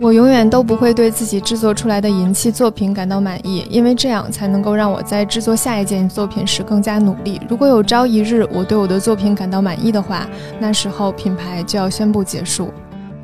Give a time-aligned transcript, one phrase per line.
[0.00, 7.40] 我永远都不会对自己制作出来的银器作品感到满意，因为这样才能够让我在制作下一件作品时更加努力。
[7.48, 10.28] 如果有朝一日我对我的作品感到满意的话，
[10.60, 12.72] 那时候品牌就要宣布结束。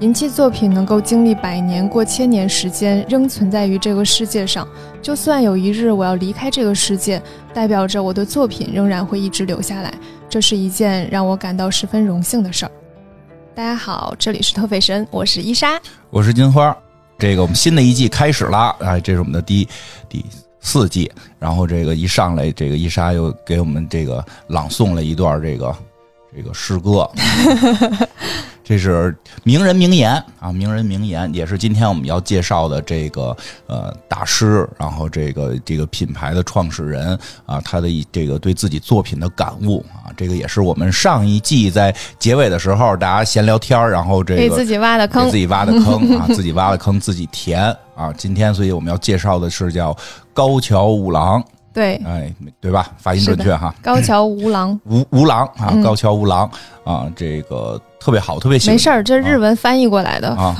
[0.00, 4.66] 银器作品能够经历百年过千年时间，仍存在于这个世界上。
[5.00, 7.22] 就算有一日我要离开这个世界，
[7.54, 9.94] 代表着我的作品仍然会一直留下来。
[10.28, 12.72] 这是一件让我感到十分荣幸的事儿。
[13.54, 15.80] 大家好，这里是特费神，我是伊莎。
[16.10, 16.76] 我是金花，
[17.16, 19.68] 这个我们新的一季开始了，哎，这是我们的第
[20.08, 20.26] 第
[20.58, 21.08] 四季。
[21.38, 25.72] 然后这个一上来，这个伊莎又给我们这个朗诵了一段这个
[26.36, 27.08] 这个诗歌，
[28.64, 33.36] 这是名人名言啊，名人名言，也是今天我们要介绍的这个
[33.66, 48.10] 呃大师，然后这个这个品牌的创始人啊，他的一这个对自己作品的感悟啊，这个也是我们上一季在结尾的时候大家闲聊天儿然后这个给自己挖的坑给自，己挖的坑啊，自己挖的坑 自己填啊。
[48.16, 49.94] 今天，所以我们要介绍的是叫
[50.32, 51.44] 高桥五郎，
[51.74, 52.92] 对，哎，对吧？
[52.96, 54.78] 发音准确哈，高桥无郎。
[54.86, 56.48] 无无郎啊，嗯高桥无郎
[56.84, 60.54] 啊，这个特别好，特别喜欢没事儿，这日文翻译过来的，啊。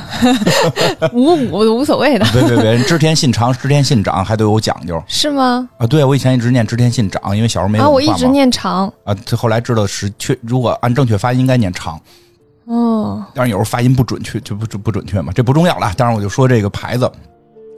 [1.15, 5.69] 五五无所谓的，对对对，织田信长、织田信长还都有讲究是吗？
[5.79, 5.87] 啊。
[5.87, 11.97] 对，我以前一直念织田信长，因为小时候没啊，我一直念长，啊，这后来知道是确，如果按正确发音应该念长，
[12.65, 15.93] 哦，但是有时候发音不准确，就不不准确嘛，这不重要了。
[15.97, 17.09] 当然我就说这个牌子，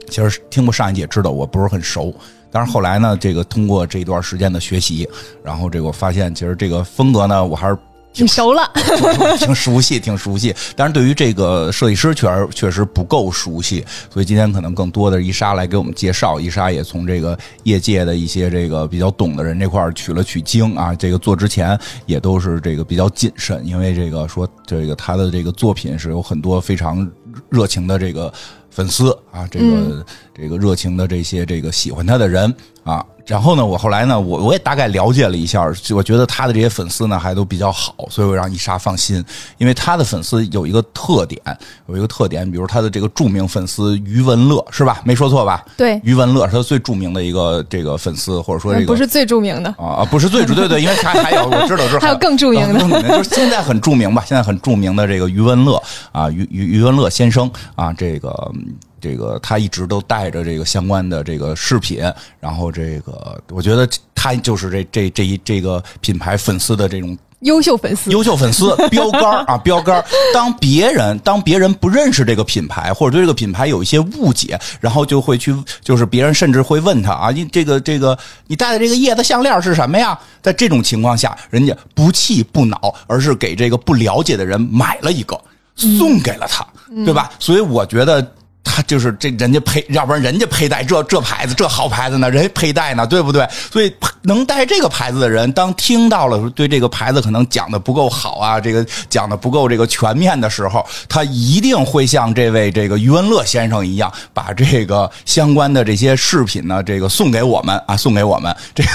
[0.09, 2.11] 其实听过上一季也知道我不是很熟。
[2.51, 5.07] 但是后来呢，这个通过这一段时间的学习，
[5.43, 7.77] 然后这个我发现，其实这个风格呢，我还是
[8.13, 8.67] 挺熟了，
[9.37, 10.55] 挺熟悉，挺熟悉。
[10.75, 16.39] 但是对于这个设计师确实确实不够熟悉，所以今天可能更多的是伊莎来给我们介绍。
[16.39, 20.95] 伊莎也从这个业界的一些这个比较懂的人这块儿取了取经啊。
[20.95, 27.07] 这个做之前也都是这个比较谨慎，因为这个说这个他的这个作品是有很多非常
[27.49, 28.33] 热情的这个
[28.69, 33.05] 粉丝啊，这个、这个热情的这些这个喜欢他的人啊。
[33.27, 39.23] 然后呢，我后来呢，我我也大概了解了一下，就我觉得他的这些粉丝呢还都比较好，所以我让伊莎放心，
[39.57, 41.41] 因为他的粉丝有一个特点，
[41.87, 45.01] 有一个特点，比如他的这个著名粉丝余文乐是吧？
[45.03, 45.63] 没说错吧？
[45.75, 52.79] 对，余文乐是他最著名的一个这个粉丝，或者说这个 不是最著名的，啊啊，不是最主对对，因为他还有我知道是还有更著名的。
[52.79, 55.81] 更著名，就 是现在很著名吧，现在很著名的这个余文乐
[56.13, 58.63] 啊，余余余文乐先生啊，这个嗯
[59.07, 62.01] 这个他一直都带着这个相关的这个饰品，
[62.41, 70.03] 然后这个我觉得他就是这这这一这个品牌粉丝的这种优秀粉丝，优秀粉丝标杆啊，标杆。
[70.33, 80.19] 当别人当别人不认识这个品牌，或者对这个品牌有一些误解，然后就会去，就是别人甚至会问他啊，你这个这个你戴的这个叶子项链是什么呀？
[80.41, 85.39] 在这种情况下，人家不气不恼，而是给这个不了解的人买了一个，
[85.75, 86.67] 送给了他，
[87.05, 87.31] 对吧？
[87.39, 88.33] 所以我觉得。
[88.77, 93.43] 他就是这人家佩，要不然人家佩戴这这牌子这好牌子呢，人家佩戴呢，对不对？
[93.71, 108.93] 所以能戴这个牌子的人，当听到了对这个牌子可能讲的不够好啊，这个讲的不够这个全面的时候，他一定会像这位这个余文乐先生一样，把这个相关的这些饰品呢，这个送给我们啊，送给我们这样。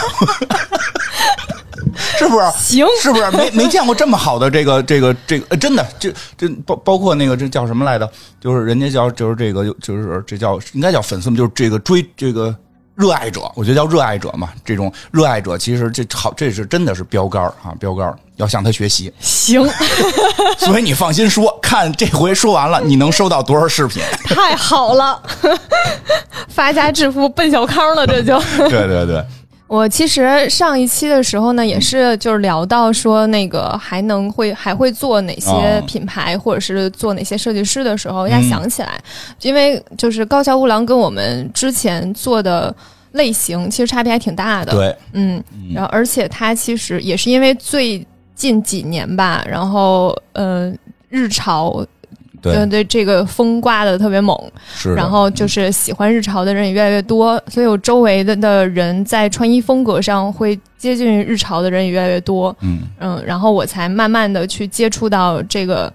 [2.19, 2.50] 是不是？
[2.59, 5.47] 行是不是没没见过这么好的这个这个这个？
[5.50, 8.09] 呃真的，这这包包括那个这叫什么来着？
[8.41, 12.54] 就是人家叫就是这个就是这叫应该叫粉丝们，就是这个追这个
[12.94, 14.50] 热爱者，我觉得叫热爱者嘛。
[14.65, 19.12] 这种热爱者其实这好，这是真的是标杆啊，标杆要向他学习。
[19.21, 19.66] 行，
[20.59, 24.03] 所以你放心说，看这回说完了，你能收到多少视频？
[24.34, 25.22] 太好了，
[26.48, 28.38] 发家致富奔小康了，这就。
[28.69, 29.25] 对对对，
[29.72, 35.83] 我其实上一期的时候呢，也是就是聊到说那个还能会还会做哪些哦。
[35.87, 39.03] 品牌，或者是做哪些设计师的时候，一下嗯想起来，
[39.41, 42.75] 因为就是高桥吾郎跟我们之前做的
[43.12, 50.71] 类型其实差别还挺大的。，对，嗯，然后而且他其实也是因为最近几年吧，然后呃
[51.09, 51.83] 日潮。
[52.42, 52.54] 对。
[52.54, 54.36] 呃对这个风刮的特别猛，
[54.74, 54.92] 是。
[54.94, 62.54] 然后就是喜欢日潮的人也越来越多，所以我周围的的人在穿衣风格上会接近于日潮的人也越来越多。
[62.60, 62.80] 嗯。
[62.98, 65.92] 嗯，然后我才慢慢的去接触到这个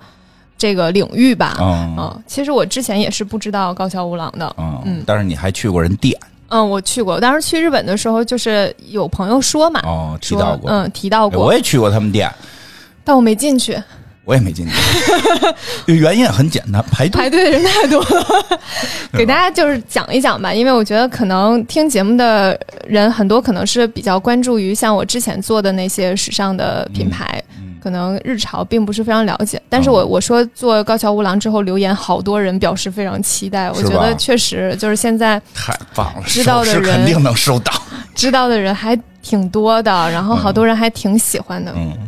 [0.57, 1.57] 这个领域吧。
[1.59, 4.55] 嗯嗯，其实我之前也是不知道高桥无郎的。
[4.57, 6.17] 嗯嗯，但是你还去过人店。
[6.49, 12.33] 嗯，我去过，当时去日本的时候，就是有朋友说嘛，哦，提到过，嗯，提到哎过，我也去过他们店，
[13.03, 13.77] 但我没进去，
[14.27, 14.73] 我也没进去，
[15.95, 17.21] 原因也很简单，排队。
[17.21, 18.59] 排队的人太多了。
[19.17, 29.61] 给大家就是讲一讲吧，因为我觉得可能听节目的人很多，可能是比较关注于像我之前做的那些时尚的品牌，嗯可可能日潮并不是非常了解。
[29.69, 33.71] 但是我我说做高桥乌郎之后留言，好多人表示非常期待。
[33.71, 37.71] 我觉得确实就是现在太棒了，知道的人肯定能收到。
[38.13, 41.71] 知道的人还挺多的，然后好多人还挺喜欢的。
[41.77, 42.06] 嗯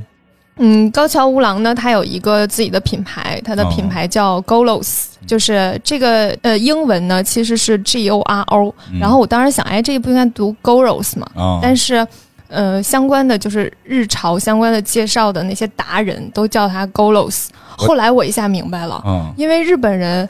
[0.59, 11.27] 嗯，高桥吾郎呢，他有一个自己的品牌，他的品牌叫 Golos，、就是这个呃英文呢其实是 G O R O，、然后我当时想，哎，这个不应该读 Goros 吗？
[11.35, 12.05] 啊，但是。
[12.51, 17.45] 呃，相关的就是日潮相关的介绍的那些达人都叫他 Golos。
[17.77, 20.27] 后来我一下明白了，嗯，因为日本人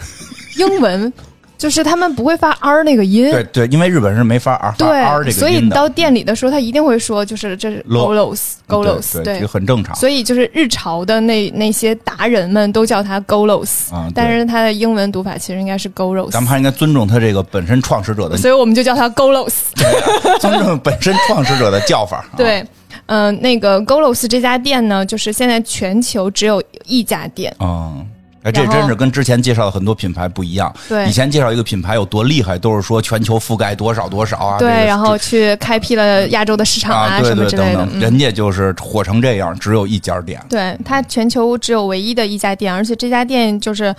[0.57, 1.13] 英文
[1.59, 14.09] 就是他们不会发 r 那个音，对对，因为日本人没法 r 发 r 这个所以音的，你到店里的时候，他一定会说，就是这是 Lo- Golos Golos，对，这个很正常所以就是日潮的那那些达人们都叫它 Golos，、啊。
[14.15, 19.53] 但是它的英文读法其实应该是 golos 咱们还应该尊重他这个本身创始者的， 所以我们就叫它 Golos。
[20.39, 22.19] 尊重本身创始者的叫法。
[22.19, 22.65] 啊，对，
[23.07, 27.53] 嗯、那个 Golos 这家店呢，就是现在全球只有一家店。
[27.59, 28.07] 嗯。
[28.44, 30.74] 哎，这真是跟之前介绍的很多品牌不一样。
[30.88, 34.57] 对以前介绍一个品牌有多厉害，都是说全球覆盖多少多少啊。
[34.57, 37.80] 对，这个然后去开辟了亚洲的市场啊，对什么对之类的。
[37.80, 40.41] 等等，嗯人家就是火成这样，只有一家店。
[40.50, 43.94] 对，它全球只有唯一的一家店，而且这家店就是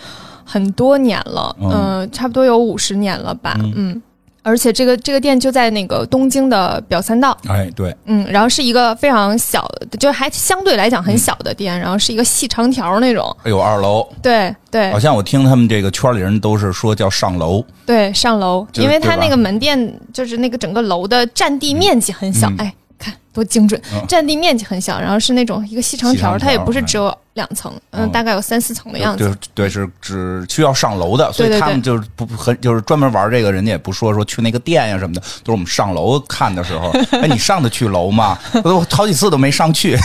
[0.45, 4.03] 很多年了，嗯嗯、差不多有五十年了吧，嗯嗯。
[4.43, 14.91] 而且这个这个店就在那个东京的表参道，哎，对，嗯，然后是一个非常小的，就还相对来讲很小的店，然后是一个细长条那种，哎呦，二楼，对对。
[14.91, 17.65] 好像我听他们这个圈里人都是说叫上楼。
[17.85, 22.57] 对，上楼，因为它那个门店就是那个整个楼的占地面积很小，嗯。
[22.59, 23.81] 哎，看多精准。
[23.93, 28.13] 嗯，占地面积很小，然后是那种一个细长条，它也不是只有两层，嗯，嗯。
[28.13, 29.25] 大概有三四层的样子。
[29.55, 29.67] 对。
[29.67, 36.91] 对，是只需要上楼的，所以他们就是不不很就是专门玩这个，人家也不说说去那个店呀什么的，都是我们上楼看的时候，
[37.23, 38.39] 哎，你上得去楼吗？
[38.63, 39.99] 我好几次都没上去，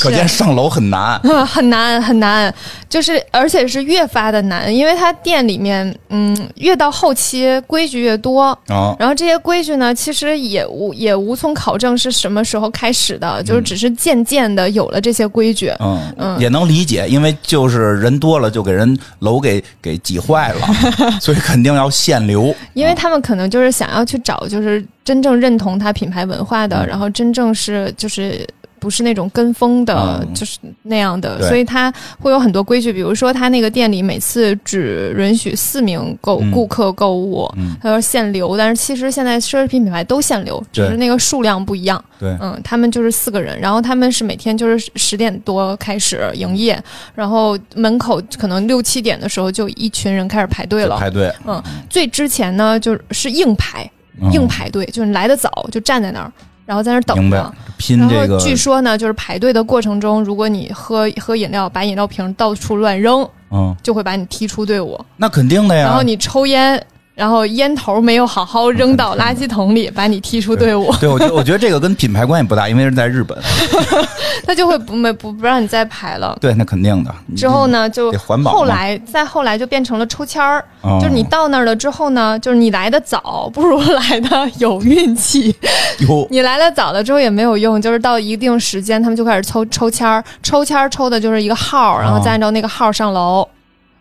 [0.00, 1.20] 可见上楼很难。
[1.24, 2.52] 嗯， 很难很难，
[2.88, 15.72] 就是而且是越发的难，因为它店里面，嗯，越到后期规矩越多，啊，然后这些规矩呢，其实也无也无从考证是什么时候开始的，就是只是渐渐的有了这些规矩。
[15.80, 20.66] 嗯，嗯也能理解，因为就是人多了就给人楼给给挤坏了，
[21.20, 22.54] 所以肯定要限流。
[22.74, 28.46] 因为他们可能就是想要去找，就是真正认同他品牌文化的，嗯然后真正是就是。
[28.84, 30.34] 不是那种跟风的，嗯。
[30.34, 31.90] 就是那样的，所以它
[32.20, 32.92] 会有很多规矩。
[32.92, 36.50] 比如说，他那个店里每次只允许四名购嗯。
[36.50, 42.04] 顾客购物，嗯，他说限流，但是其实现在奢侈品品牌都限流，只是那个数量不一样。
[42.18, 46.78] 对，嗯，他们就是四个人，然后他们是每天就是十点多开始营业，
[47.14, 50.98] 然后门口可能六七点的时候就一群人开始排队了。
[50.98, 53.90] 排队，嗯，最之前呢就是硬排，
[54.20, 54.30] 嗯。
[54.32, 56.32] 硬排队，就是你来的早就站在那儿，
[56.66, 57.36] 然后在那等着。
[57.36, 64.98] 然后拼这个，据说呢，就是排队的过程中，如果你喝喝饮料，把饮料瓶到处乱扔，嗯，就会把你踢出队伍。
[65.16, 65.84] 那肯定的呀。
[65.86, 66.80] 然后你抽烟，
[67.14, 73.38] 然后烟头没有好好扔到垃圾桶里，把你踢出队伍，对，我觉得我觉得这个跟品牌关系不大，因为是在日本。
[74.44, 76.36] 他就会不没不不让你再排了。
[76.40, 77.14] 对，那肯定的。
[77.36, 85.54] 之后呢，就环保后来再后来就变成了抽签儿，哦就是你到那儿了之后呢，就是你来的早不如来的有运气。
[86.00, 93.48] 有你来的早了之后也没有用，就是到一定时间他们就开始抽抽签儿，抽签儿抽的就是一个号儿，然后再按照那个号上楼。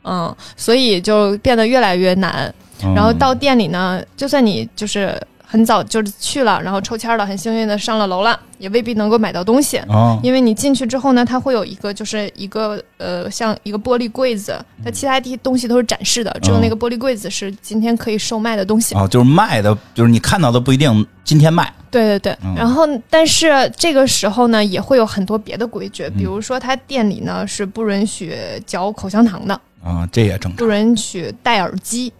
[0.05, 2.53] 嗯，所以就变得越来越难。
[2.83, 9.77] 嗯然后到店里呢，就算你就是很早就是去了，然后抽签儿了，很幸运的上了楼了，也未必能够买到东西。
[9.77, 18.95] 啊，因为你进去之后呢，它会有一个就是一个呃像一个玻璃柜子，它其他地东西都是展示的，只有那个玻璃柜子是今天可以售卖的东西。
[18.95, 21.71] 哦，就是卖的，就是你看到的不一定今天卖。
[21.91, 28.35] 对对对，嗯然后但是这个时候呢，也会有很多别的规矩，比如说他店里呢是不允许
[28.65, 30.53] 嚼口香糖的，啊，这也正常。
[30.55, 32.11] 不允许戴耳机。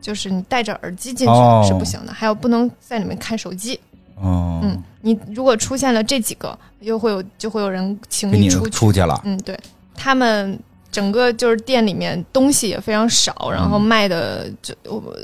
[0.00, 3.78] 就是你戴着耳机进哦去是不行的，还有不能在里面看手机。
[4.16, 8.70] 哦，嗯，你如果出现了这几个，又会有就会有人请给你出去。
[8.70, 9.20] 出去了。
[9.24, 9.58] 嗯，对，
[9.94, 10.58] 他们
[10.90, 14.74] 整个就是店里面东西也非常少，然嗯后卖的就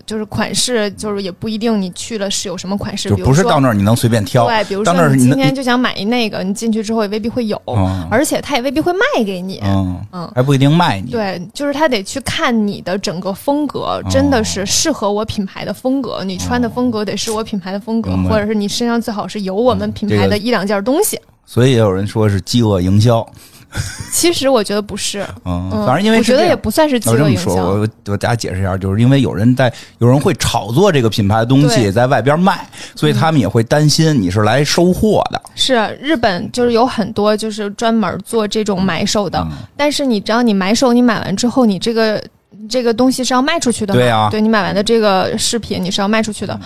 [0.06, 4.46] 就是款式就是也不一定你去了是有什么款式，就比如说不是到那儿你能随便挑。
[4.46, 9.60] 对，比如说你今天就想买一那个，你进去之后也未必会有，嗯而且他也未必会卖给你。
[9.64, 11.10] 嗯嗯还不一定卖你。
[11.10, 16.22] 对，就是他得去看你的整个风格，真的是适合我品牌的风格。
[16.24, 21.18] 你穿的风格得是我品牌的风格，或者是你身上最好是有我们品牌的一两件东西。
[21.46, 23.26] 所以也有人说是饥饿营销。
[24.12, 27.54] 其实我觉得不是，嗯，嗯，反正因为我觉得也不算是饥我这么说。
[27.56, 35.42] 我我给大家解释一下，就是因为有人在有人会炒作这个品牌的东西在外边卖，所以他们也会担心你是来收货的。
[35.56, 39.52] 是日本就是有很多就是专门做这种买手的，嗯。
[39.76, 42.22] 但是你只要你买手，你买完之后，你这个
[42.68, 43.92] 这个东西是要卖出去的？
[43.92, 44.28] 对啊。
[44.30, 46.58] 对你买完的这个饰品你是要卖出去的。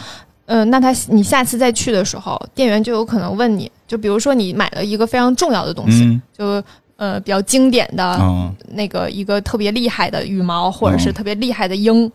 [0.51, 6.23] 嗯、那他你下次再去的时候，店员就有可能问你，就比如说你买了一个非常重要的东西，嗯。
[6.37, 6.63] 就
[6.99, 8.55] 呃比较经典的、嗯。
[8.69, 11.15] 那个一个特别厉害的羽毛，或者是嗯。
[11.15, 12.13] 特别厉害的鹰，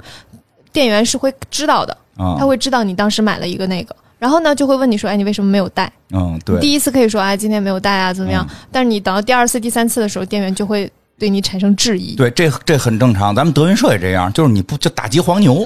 [0.71, 2.35] 店员是会知道的，嗯。
[2.37, 5.91] 他会知道你当时买了一个那个，然后呢就会问你说，哎，你为什么没有带？
[6.11, 8.47] 嗯，对，第一次可以说哎，今天没有带啊，怎么样？
[8.71, 10.91] 但是你等到第二次、第三次的时候，店员就会
[11.24, 12.15] 对你产生质疑。
[12.18, 15.65] 对，这这很正常，咱们德云社也这样，就是你不就打击黄牛，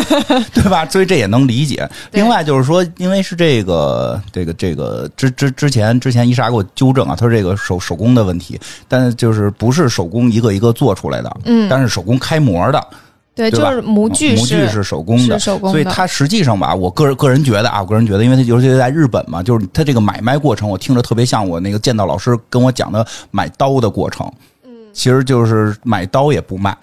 [0.54, 0.86] 对吧？
[0.86, 1.86] 所以这也能理解。
[2.12, 8.58] 另外就是说，因为是这个这个这个之之之前之前伊莎给我纠正啊，他说这个手手工的问题，
[8.88, 12.82] 但是就是不是手工一个一个做出来的，嗯，但是手工开模的，
[13.34, 15.44] 对，就是模具模具是手工的是。
[15.44, 24.32] 手工的，所以它实际上吧，我个人个人觉得啊，我个人觉得，因为它尤其是在日本嘛，就是它这个买卖过程，我听着特别像我那个剑道老师跟我讲的买刀的过程。
[24.94, 26.76] 嗯，其实就是买刀也不卖，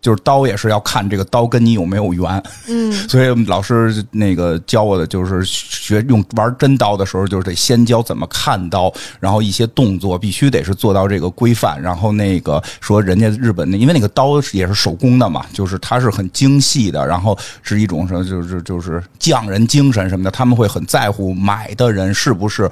[0.00, 2.42] 就是刀也是要看这个刀跟你有没有缘。
[2.68, 11.80] 嗯， 所以老师那个教我的就是学用玩真刀的时候，就是得先教怎么看刀，然后一些动作必须得是做到这个规范。
[11.82, 22.70] 然后那个说人家日本的，因为那个刀也是手工的嘛，就是它是很精细的，然后是一种什么就是就是匠人精神什么的，他们会很在乎买的人是不是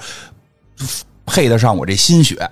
[1.26, 2.48] 配得上我这心血。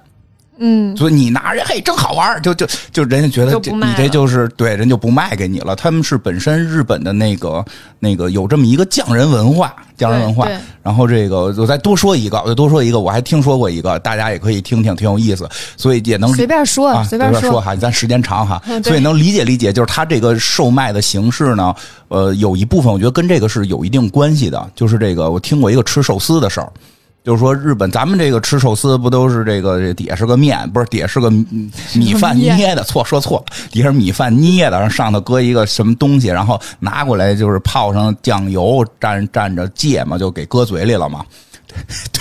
[0.59, 5.75] 嗯，所以你拿着嘿真好玩儿，就就就人家觉得这你这就是对人就不卖给你了。
[5.75, 7.65] 他们是本身日本的那个
[7.99, 10.49] 那个有这么一个匠人文化，匠人文化。
[10.83, 21.75] 然后这个我再多说一个，我再多说一个，我还听说过一个，大家也可以听听，挺有意思，所以也能随便说，啊，随便说哈，咱时间长哈，嗯所以能理解理解，就是他这个售卖的形式呢，
[22.09, 26.71] 呃，有一部分我觉得跟这个是有一定关系的，就是这个我听过一个吃寿司的事儿。
[27.25, 31.31] 就是说，日本咱们这个吃寿司不都是这个这底下是个面，不是底下是个
[31.95, 32.85] 米饭捏的？
[32.85, 41.25] 错，说错了，底下是米饭捏的，然后上头搁一个什么东西，然后拿过来就是泡上酱油，蘸蘸着芥末就给搁嘴里了嘛。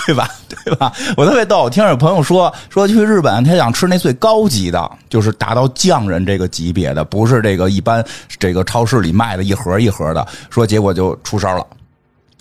[0.06, 0.28] 对吧？
[0.48, 0.92] 对吧？
[1.16, 8.04] 我特别逗，我听有朋友说说去日本，他想吃那最高级的，就是达到匠人这个级别的，不是这个一般
[8.38, 10.26] 这个超市里卖的一盒一盒的。
[10.50, 11.64] 说结果就出事了。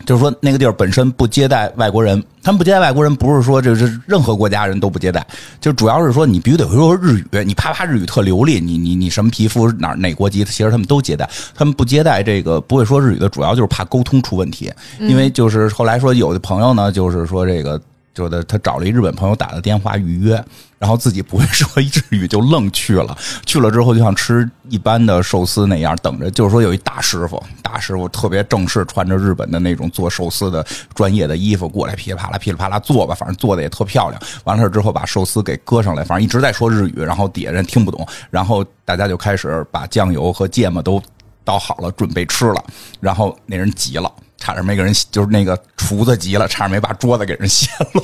[0.05, 5.25] 就是说，那个地儿本身不接待外国人，他们不接待外国人，不是说这是任何国家人都不接待，
[5.61, 17.81] 就主要是说你必须得会说日语，你啪啪日语特流利，你你你什么皮肤哪哪国籍，其实他们都接待，他们不接待这个不会说日语的，主要就是怕沟通出问题，因为就是后来说有的朋友呢，就是说这个。
[18.13, 20.33] 就的，他找了一日本朋友打的电话预约，
[20.77, 23.17] 然后自己不会说 日语，就愣去了。
[23.45, 26.29] 去了之后就像吃一般的寿司那样，等着。
[26.29, 34.21] 就是说有一大师傅，大师傅特别正式，穿着日本的那种做寿司的专业的衣服过来，噼里啪啦噼里啪啦做吧，反正做的也特漂亮。
[34.43, 41.01] 完事之后把寿司给搁上来，反正一直在说日语，然后底下人听不懂，然后大家就开始把酱油和芥末都
[41.43, 42.63] 倒好了，准备吃了。
[42.99, 44.11] 然后那人急了。
[44.43, 48.03] 差点没给人，就是那个厨子急了，差点没把桌子给人掀了。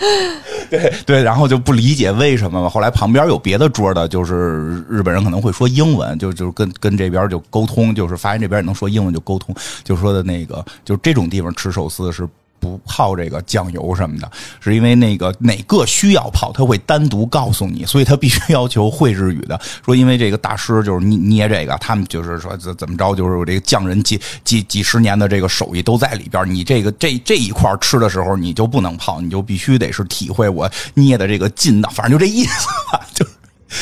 [0.68, 2.68] 对对，然后就不理解为什么嘛。
[2.68, 12.28] 后来旁边有别的桌的，就是日本人可能会说英文，就就跟跟这边就沟通，就是发现这边也能说英文就沟通，就说的那个，就这种地方吃寿司是。
[12.60, 19.58] 不泡这个酱油什么的，是因为那个哪个需要泡，他会单独告诉你，所以他必须要求会日语的。
[19.84, 26.48] 说因为这个大师就是捏捏这个，他们就是说怎怎么着，就是我这个匠人几几几十年的这个手艺都在里边。
[26.54, 33.26] 你这个这这一块吃的时候，你就不能泡，你就必须得是体会我捏的这个劲道，反正就这意思吧， 就。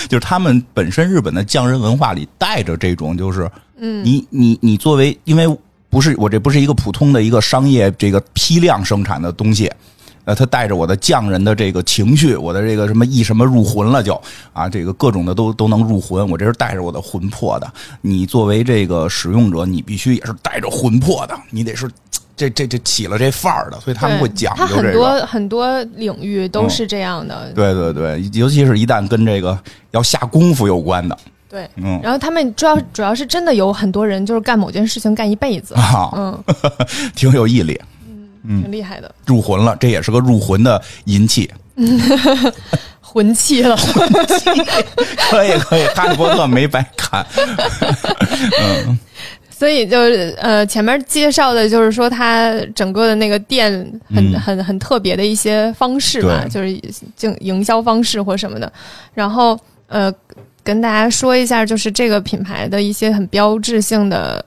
[0.06, 5.58] 就是他们本身日本的匠人文化里带着这种，就是，嗯，你你你作为因为。
[5.90, 9.70] 不是我这不是一个普通的一个商业这个批量生产的东西，
[10.24, 14.20] 呃，他带着我的匠人的这个情绪，我的这个什么意什么入魂了就
[14.52, 17.66] 啊，这个各种的都都能入魂，我这是带着我的魂魄的。
[18.02, 21.90] 你作为这个使用者，你必须也是带着魂魄的，你得是
[22.36, 24.82] 这这这起了这范儿的，所以他们会讲究这个。
[24.82, 27.46] 很多很多领域都是这样的。
[27.46, 29.58] 嗯、对对对，尤其是一旦跟这个
[29.92, 31.16] 要下功夫有关的。
[31.48, 36.44] 对，嗯，然后他们主要主要是真的有很多人就是干某件事情干一辈子，啊，嗯，
[37.16, 37.80] 挺有毅力，
[38.44, 41.50] 嗯，挺厉害的，入魂了，这也是个入魂的银器，
[43.00, 44.44] 魂器了，魂 器
[45.30, 47.24] 可以可以，哈利波特没白看，
[48.60, 48.98] 嗯，
[49.50, 53.72] 所以就是呃，前面介绍的就是说他整个的那个店
[54.14, 54.38] 很、嗯。
[54.38, 56.78] 很很特别的一些方式吧，就是
[57.16, 58.70] 经营销方式或什么的。
[59.14, 60.12] 然后呃，
[60.68, 64.44] 跟大家说一下，就是这个品牌的一些很标志性的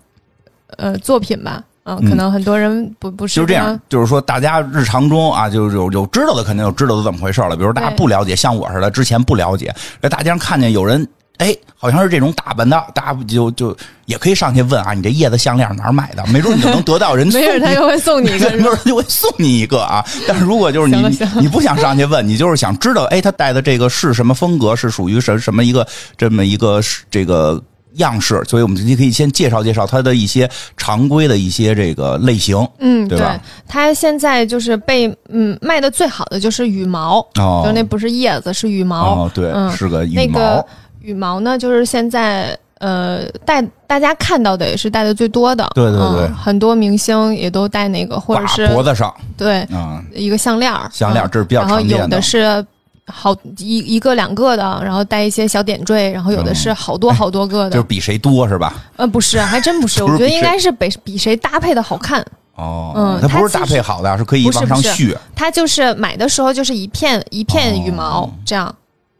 [0.78, 1.64] 呃作品吧。
[1.86, 7.58] 嗯，嗯可能很多人不不是就是这样，就是说大家日常中啊，就是有有知道的肯定有知道的怎么回事了。
[7.58, 11.08] 比如大家不了解，像我似的，之前不了解，在大街上看见有人。
[11.42, 16.24] 哎，好像是这种打扮的，大家不就就也可以上去问啊，你这叶子项链哪儿买的？
[16.28, 20.06] 没准你就能得到人 送没准他就会送你一个没准就会送你一个啊。
[20.28, 26.80] 但是如果就是你你不想上去问，你就是想知道，哎，他戴的这个是什么风格，是属于什什么一个这么一个
[27.10, 27.60] 这个
[27.96, 32.56] 样式，所以我们就可以先介绍介绍它的一些常规的一些这个类型。
[32.80, 39.24] 嗯，对吧它现在就是被嗯卖的最好的就是羽毛，哦就那不是叶子，是羽毛。
[39.24, 40.22] 哦，对，嗯是个羽毛。
[40.22, 40.66] 那个
[41.02, 45.68] 羽毛呢，就是现在呃戴大家看到的也是戴的最多的。
[45.76, 52.66] 对对对嗯很多明星也都戴那个，或者是脖子上对啊，一个项链儿项链儿嗯这是比较然后常见的有的是。
[53.08, 57.72] 好一一个两个的，然后带一些小点缀，然后有的是好多好多个的。
[57.72, 58.74] 嗯就是比谁多是吧？
[58.96, 62.26] 呃，不是，还真不是， 不是我觉得应该是比比谁搭配的好看。
[62.56, 65.18] 哦，嗯它不是搭配好的，是可以往上续。
[65.36, 68.74] 它就是买的时候就是一片一片羽毛、哦这样，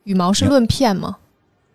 [0.06, 1.18] 羽毛是论片吗？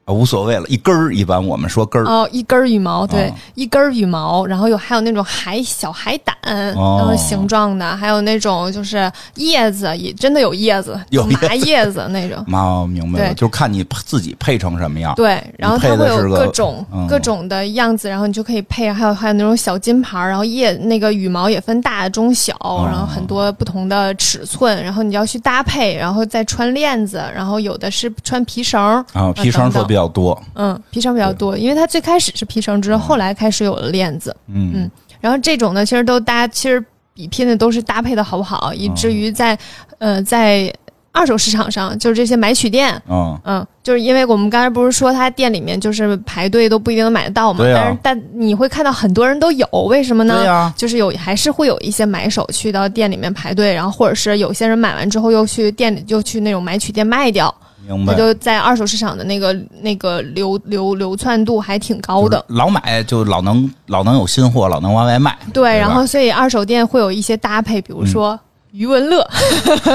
[0.06, 2.06] 啊无所谓了，一根儿一般我们说根儿。
[2.08, 6.36] 哦，一根儿羽毛，对，哦一根儿羽毛，然后有还有那种海小海胆，
[6.76, 12.42] 哦然后形状的，还有那种就是叶子，也真的有叶子，有麻叶子那种。
[12.46, 15.12] 妈，我明白了，对就是看你自己配成什么样。
[15.16, 30.40] 对，然后它会有各种、嗯各种的样子，然后你就可以配，还有还有那种小金牌儿，然后叶那个羽毛也分大、中、小，哦然后很多不同的尺寸，然后你要去搭配，然后再穿链子，然后有的是穿皮绳儿，啊，皮绳说等等比较多。
[30.54, 34.72] 嗯，皮绳比较多，因为它最开始是皮绳，之后后来开始有了链子，嗯。
[34.74, 39.58] 嗯然后这种呢，其实都大家，其实比拼的都是搭配的好不好，以至于在
[39.98, 40.72] 呃在
[41.10, 42.94] 二手市场上，就是这些买取店。
[43.08, 50.72] 嗯，嗯，就是因为我们刚才不是说他店里面就是排队都不一定能买得到嘛，但是但你会看到很多人都有，为什么呢？
[50.76, 57.52] 就是有还是会有一些买手去到店里面排队，然后或者是有些人买完之后又去店里又去那种买取店卖掉，
[57.88, 58.14] 它明白。
[58.14, 62.44] 就在二手市场的那个那个流流流窜度还挺高的。
[62.48, 65.36] 老买就老能老能有新货，老能往外卖。
[65.52, 68.38] 对，对然后所以二手店会有一些搭配，比如说
[68.72, 69.26] 余文乐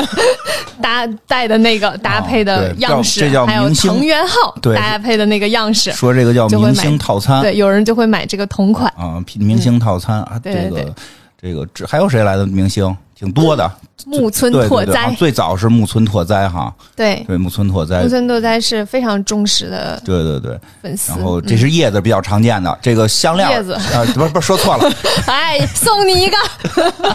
[0.81, 8.91] 搭带的那个搭配的样式，叫这叫还有明星藤原浩搭配的那个样式，说这个叫明星套餐对，有人就会买这个同款。
[8.97, 10.95] 啊，明星套餐啊，这个
[11.39, 12.95] 这个这还有谁来的明星？
[13.21, 13.71] 挺多的。
[14.07, 20.59] 木村拓哉啊，最早是木村拓哉哈，对，对木村拓哉木，村拓哉是非常忠实的对对对。
[20.81, 21.11] 粉丝。
[21.11, 24.93] 然后这是叶子比较常见的，这个项链叶子啊，不是不是说错了，嗯
[25.31, 26.37] 哎，送你一个，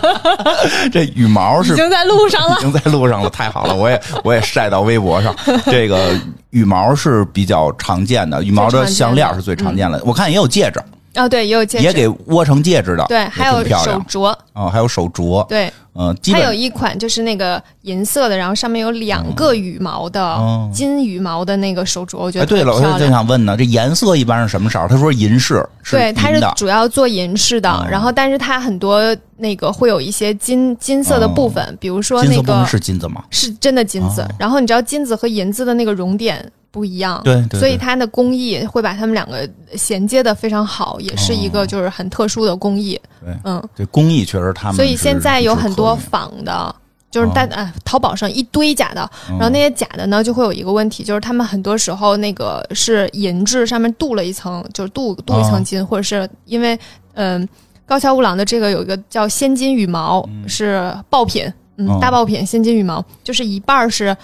[0.92, 2.60] 这羽毛是已经在路上了已。
[2.60, 5.34] 经在路上了，太好了，我也我也晒到微博上。
[5.66, 6.16] 这个
[6.50, 10.00] 羽毛是比较常见的，羽毛的项链是最常见的。
[10.04, 10.80] 我看也有戒指，
[11.16, 20.70] 哦，对，也有戒指，也给窝成戒指的，对，还有手镯，哦，还有手镯，对，嗯，基还有一款就是那个银色的，然后上面有两个羽毛的、哦。
[20.72, 23.06] 金羽毛的那个手镯，我觉哎，得对了，我就。
[23.06, 24.88] 想问呢，这颜色一般是什么色儿？
[24.88, 27.86] 他说银饰，是对，它是主要做银饰的，哦。
[27.88, 29.00] 然后但是它很多
[29.36, 33.24] 那个会有一些金金色的部分，比如说那个是金子吗？
[33.30, 34.28] 是真的金子，哦。
[34.38, 36.44] 然后你知道金子和银子的那个熔点
[36.76, 37.60] 不一样，对对对。
[37.60, 46.76] 所以它的工艺会把它们两个衔接的非常好，也是一个就是很特殊的工艺，对嗯，这工艺确实他们，所以现在有很多仿的。
[47.08, 56.78] 就是在啊、淘宝上一堆假的，然后那些假的呢，就会有一个问题，就是他们很多时候那个是银质上面镀了一层，就是镀镀一层金，或者是因为
[57.14, 57.48] 嗯、
[57.86, 61.98] 高桥吾郎的这个有一个叫仙金羽毛、是爆品，嗯，哦。
[62.02, 64.14] 大爆品鲜金羽毛，就是一半儿是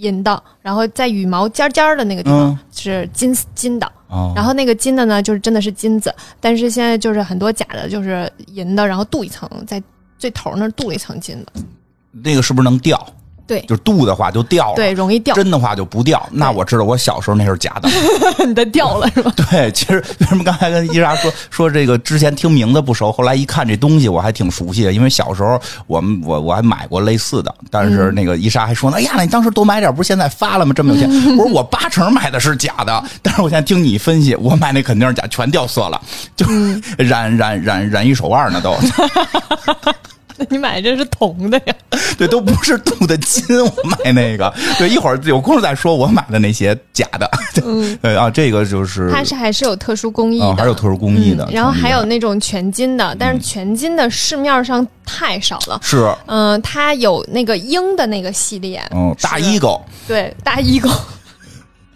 [0.00, 2.58] 银的，然后在羽毛尖尖儿的那个地方嗯。
[2.72, 4.32] 是金金的，哦。
[4.36, 9.82] 然后那个金的呢，就是真的是金子，但是现在就是很多假的，就是银的，然后镀一层，在
[10.18, 11.52] 最头那儿镀了一层金的，
[12.12, 13.04] 那个是不是能掉？
[13.48, 16.24] 对就是镀的话就掉了，对，容易掉，真的话就不掉。
[16.30, 17.88] 那我知道我小时候那是假的。
[18.46, 19.32] 你的掉了是吧？
[19.50, 30.74] 对，其实 为什么刚才跟伊莎说说这个之前听名字不熟，后来一看这东西我还挺熟悉的，因为小时候我们我我还买过类似的，但是那个伊莎还说呢，哎呀，那你当时多买点，不是现在发了吗？
[30.76, 31.08] 这么有钱？
[31.38, 36.00] 我说我八成买的是假的，但是我现在听你分析，我买那肯定是假，全掉色了，
[36.36, 36.46] 就
[36.98, 38.76] 染染染染一手腕呢都。
[40.38, 41.74] 那 你买的这是铜的呀？
[42.16, 44.52] 对，都不是镀的金，我买那个。
[44.78, 47.28] 对，一会儿有空再说我买的那些假的。
[47.64, 51.48] 嗯，对啊，这个就是它是还是有特殊工艺的，还有特殊工艺的。
[51.52, 55.78] 然后还有那种全金的，但是全金的市面上太少了。
[55.82, 60.88] 是，嗯，它有那个鹰的那个系列，嗯，大衣狗，对，大衣狗。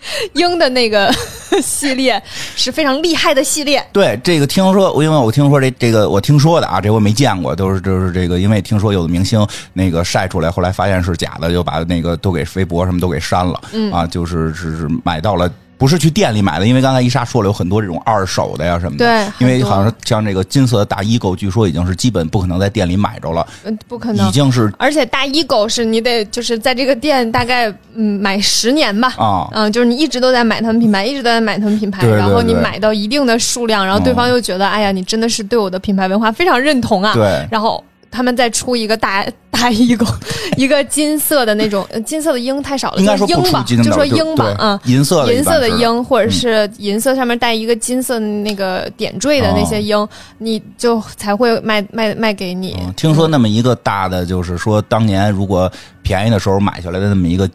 [0.35, 1.13] 鹰的那个
[1.63, 2.21] 系列
[2.57, 3.85] 是非常厉害的系列。
[3.93, 13.61] 对，这个听说，因为我听说这这个我听说的啊，这我没见过，都是就是这个，因为听说有的明星那个晒出来，后来发现是假的，就把那个都给微博什么都给删了。
[13.73, 15.51] 嗯啊，就是是是买到了。
[15.83, 19.05] 不是去店里买的，因为刚才伊莎说了，有很多这种二手的呀什么的。
[19.05, 23.45] 对，因为好像像这个金色的大衣狗，据说已经是基本不可能在店里买着了。
[23.65, 24.73] 嗯，不可能，已经是。
[24.79, 29.13] 而且大衣狗是你得就是在这个店大概嗯买十年吧。
[29.17, 37.13] 啊，嗯，就是你一直都在买他们品牌，一直都在买他们品牌，然后你买到一定的数量，然后对方又觉得哎呀，你真的是对我的品牌文化非常认同啊。
[37.13, 37.83] 对，然后。
[38.13, 40.07] 他们再出一个大大一个，
[40.57, 50.07] 一个金色的那种，金色的鹰太少了，应该说鹰吧，就说鹰吧，嗯，银色银色的鹰，或者是银色上面带一个金色那个点缀的那些鹰，
[50.39, 52.79] 你就才会卖卖卖给你。
[52.95, 55.71] 听说那么一个大的，就是说当年如果
[56.03, 57.49] 便宜的时候买下来的那么一个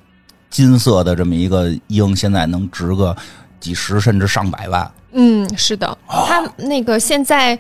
[0.50, 3.16] 金色的这么一个鹰，现在能值个
[3.60, 4.90] 几十甚至上百万。
[5.14, 7.58] 嗯，是的，它那个现在，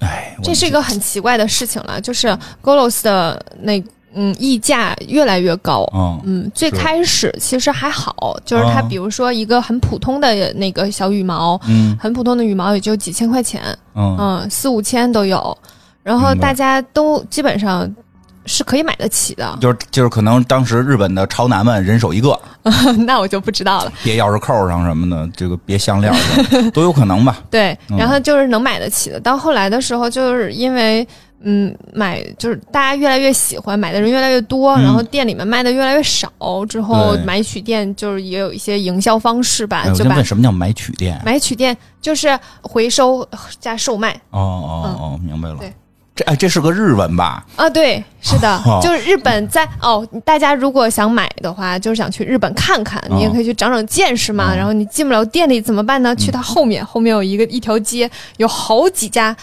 [0.00, 2.28] 哎，这是一个很奇怪的事情了，就是
[2.62, 3.82] Golos 的那
[4.14, 5.88] 嗯溢价越来越高。
[5.94, 13.62] 嗯嗯，最开始其实还好，就是它比如说一个很普通的那个小羽毛，嗯，很普通的羽毛也就几千块钱，
[13.94, 15.56] 嗯，四五千都有，
[16.02, 17.88] 然后大家都基本上。
[18.46, 22.38] 是可以买得起的， 就是就是可能当时日本的潮男们人手一个，
[23.06, 23.92] 那我就不知道了。
[24.02, 26.12] 别钥匙扣上什么的，这个别项链
[26.72, 27.38] 都有可能吧。
[27.50, 29.20] 对，然后就是能买得起的。
[29.20, 31.06] 到后来的时候，就是因为
[31.40, 36.30] 嗯，买就是大家越来越喜欢，买的人越来越多，然后店里面卖的越来越少，
[36.68, 39.84] 之后买取店就是也有一些营销方式吧。
[39.94, 41.20] 就问什么叫买取店？
[41.24, 43.26] 买取店就是回收
[43.60, 44.12] 加售卖。
[44.30, 45.56] 哦哦哦，明白了。
[45.60, 45.72] 对。
[46.16, 47.44] 这哎，这是个日文吧？
[47.56, 50.04] 啊，对，是的， 就是日本在哦。
[50.24, 54.52] 大家如果想买的话，就是想去日本看看，你也可以去长长见识嘛。
[54.56, 56.16] 然后你进不了店里怎么办呢？
[56.16, 59.36] 去它后面，后面有一个一条街，有好几家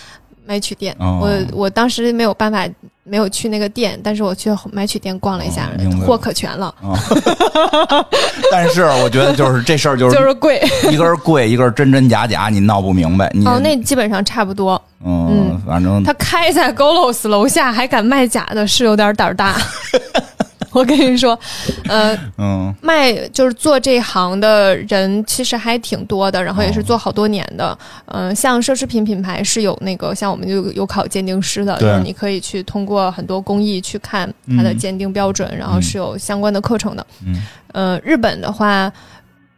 [0.47, 0.95] 买曲店。
[0.99, 2.67] 我我当时没有办法。
[3.03, 5.69] 没有去那个店，但是我去买曲店逛了一下，
[6.05, 6.73] 货可全了。
[8.51, 10.61] 但是我觉得就是这事儿就是 就是贵，
[10.91, 13.27] 一根贵，一根真真假假，你闹不明白。
[13.45, 14.81] 哦，那基本上差不多。
[15.05, 19.55] 嗯，反正他开在 Golos 楼下还敢卖假的，是有点胆大。
[20.73, 21.37] 我跟你说，
[21.87, 27.77] 呃，嗯，卖就是做这行的人其实还挺多的，然后也是做好多年的。
[28.07, 37.05] 嗯，像奢侈品品牌是有那个，像我们就有考鉴定师的，就是你可以去通过很多工艺去看它的鉴定标准，然后是有相关的课程的。
[37.25, 38.91] 嗯，呃，日本的话。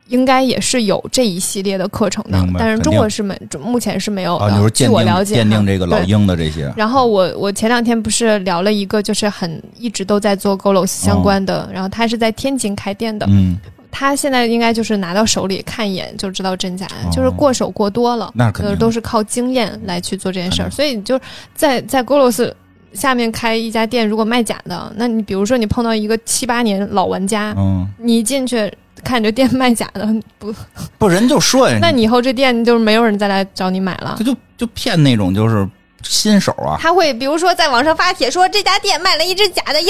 [0.07, 4.69] 应该也是有这一系列的课程的，但是中国是没，目前是没有的。
[4.69, 6.71] 据我了解，鉴定这个老鹰的这些。
[6.77, 13.25] 然后我我前两天不是聊了一个，就是很一直都在做 Golos 相关的，然后他是在天津开店的。
[13.29, 13.57] 嗯，
[13.89, 20.69] 他现在应该就是拿到手里看一眼就知道真假，就是过手过多了，那可能都是靠经验来去做这件事儿。
[20.69, 21.19] 所以就
[21.55, 22.53] 在在 Golos
[22.93, 28.71] 下面开一家店，如果卖假的，那你比如说你碰到一个七八年老玩家，嗯，你进去。
[29.05, 30.05] 看你这店卖假的
[30.37, 30.53] 不
[30.97, 34.15] 不人就说呀，那你以后这店就是没有人再来找你买了。
[34.17, 35.65] 他就就骗那种就是
[36.07, 36.77] 新手啊。
[36.79, 39.89] 他会比如说在网上发帖说这家店卖了一只假的鹰。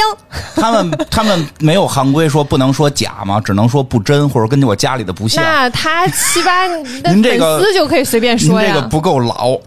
[0.56, 3.39] 他们 他们没有行规说不能说假吗？
[3.39, 5.43] 只能说不真或者根据我家里的不像。
[5.43, 8.73] 那他七八您这个粉丝就可以随便说呀。
[8.73, 9.58] 这个不够老，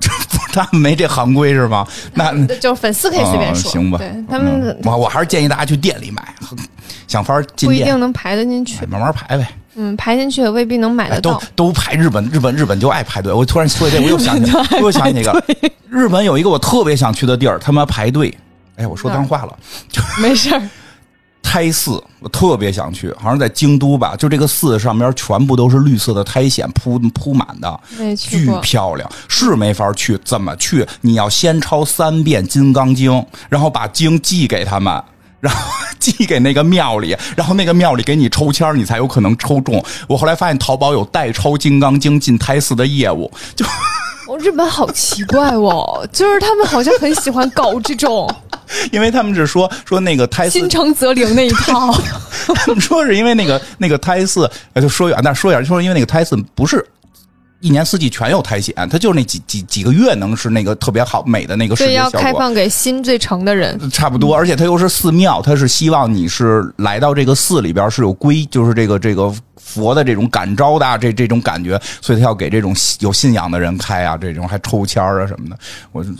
[0.52, 1.86] 他们没这行规是吗？
[2.14, 3.98] 那就粉丝可以随便说行吧？
[3.98, 6.34] 对他们，我我还是建议大家去店里买。
[7.06, 9.46] 想法进店不一定能排得进去，慢慢排呗。
[9.80, 11.34] 嗯，排进去也未必能买得到。
[11.54, 13.32] 都都排日本，日本日本就爱排队。
[13.32, 15.44] 我突然说这，我又想起， 我又想起一个，
[15.88, 18.36] 日本有一个我特别想去的地儿，他妈排队。
[18.74, 19.56] 哎，我说脏话了，
[20.20, 20.62] 没事儿。
[21.40, 24.14] 胎寺，我特别想去，好像在京都吧。
[24.16, 27.80] 就这个寺上边全部都是绿色的苔藓铺铺满的，
[28.16, 29.10] 巨漂亮。
[29.28, 30.86] 是没法去，怎么去？
[31.00, 33.10] 你要先抄三遍《金刚经》，
[33.48, 35.02] 然后把经寄给他们。
[35.40, 35.60] 然后
[35.98, 39.82] 寄给那个庙里， 然后那个庙里给你抽签，你才有可能抽中。
[40.08, 43.64] 我后来发现淘宝有代抽《金刚经》进胎寺的业务，就
[44.26, 48.28] 哦，日本好奇怪哦， 就是他们好像很喜欢搞这种，
[48.92, 51.94] 因为他们是说说那个胎寺心诚则灵那一套，
[52.54, 56.86] 他们说是因为那个那个胎寺，就说远，但说远，就说因为那个胎寺不是。
[57.60, 62.22] 一年四季全有苔藓，它就是那几几几个月能是那个特别好美的那个视对，要觉效果。
[62.22, 63.78] 开放给心最诚的人。
[63.90, 75.58] 差不多，而且它又是寺庙，它是希望你是来到这个寺里边是有归，就是这个这个佛的这种感召的啊这这种感觉，所以他要给这种有信仰的人开啊，这种还抽签啊什么的。
[75.90, 76.10] 我就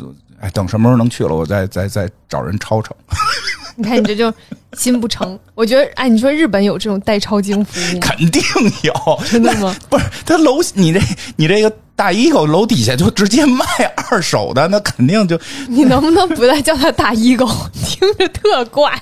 [0.41, 2.95] 哎，等什么时候能去了，我再再再找人抄抄。
[3.77, 4.33] 你看你这就
[4.73, 5.39] 心不诚。
[5.55, 8.01] 我觉得，哎，你说日本有这种代抄经服务吗？
[8.03, 8.43] 肯定
[8.83, 8.95] 有，
[9.31, 9.75] 真的吗？
[9.89, 11.01] 不是，他楼你这
[11.37, 13.65] 你这个大衣狗楼底下就直接卖
[14.11, 17.47] 二手的，那肯定就你能不能不再叫他大衣狗？
[17.85, 19.01] 听着特怪，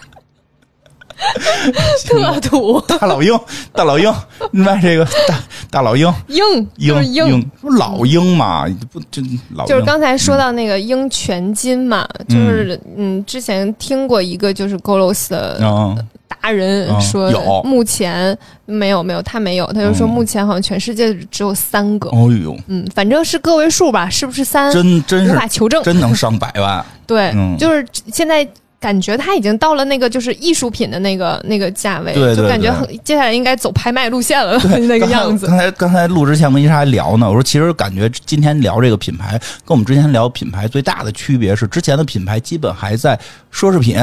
[2.07, 2.81] 特土。
[2.83, 3.38] 大老鹰，
[3.72, 4.12] 大老鹰
[4.50, 5.38] 卖这个大
[5.70, 6.12] 大老鹰。
[6.29, 6.38] 鹰
[6.79, 7.26] 就是鹰。
[7.29, 8.66] 鹰，不是老鹰嘛？
[8.92, 9.22] 不就
[9.55, 16.07] 老就是刚才说到那个鹰全金嘛，就是嗯，之前听过一个就是 Golos 的嗯。
[16.29, 20.11] 达人嗯说有，目前没有没有，他没有，他就说嗯。
[20.11, 24.70] 目前好像全世界只有三个，哦呦，嗯，反正是个位数吧，是不是三？
[24.72, 25.83] 真真是无法求证。
[25.85, 27.57] 真能上百万，对，嗯。
[27.57, 28.46] 就是现在
[28.78, 35.46] 感觉他已经到了那个就是艺术品的那个那个价位，对对就感觉很接下来应该走拍卖路线了 那个样子。
[35.46, 43.18] 刚才刚才录之前我跟伊莎还聊呢，我说其实感觉今天聊这个品牌，跟我们之前聊品牌最大的区别是，之前的品牌基本还在
[43.52, 43.96] 奢侈品。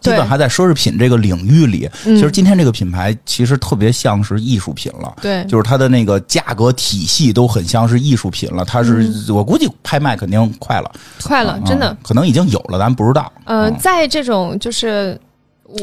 [0.00, 8.64] 基本还在奢侈品这个领域里，嗯其实今天这个品牌其实特别像是艺术品了，对，就是它的那个价格体系都很像是艺术品了。
[8.64, 11.96] 它是、我估计拍卖肯定快了，嗯快了，真的嗯。
[12.02, 13.32] 可能已经有了，咱不知道。
[13.44, 15.18] 呃，嗯在这种就是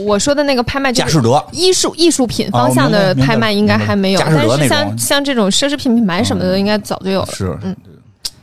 [0.05, 7.27] 我说的那个拍卖，就是佳士得艺术艺术品方向的拍卖应该还没有，但是像像这种奢侈品品牌什么的，应该早就有了。
[7.33, 7.75] 是，嗯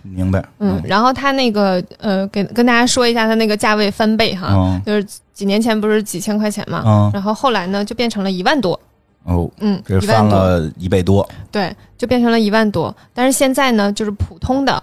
[0.02, 7.10] 明白，嗯，然后它那个呃，给跟大家说一下，它那个价位翻倍哈，嗯就是几年前不是几千块钱嘛，嗯。
[7.12, 8.78] 然后后来呢就变成了一万多，
[9.24, 12.94] 哦，嗯，这一万多，翻了一倍多，对，就变成了一万多。
[13.12, 14.82] 但是现在呢，就是普通的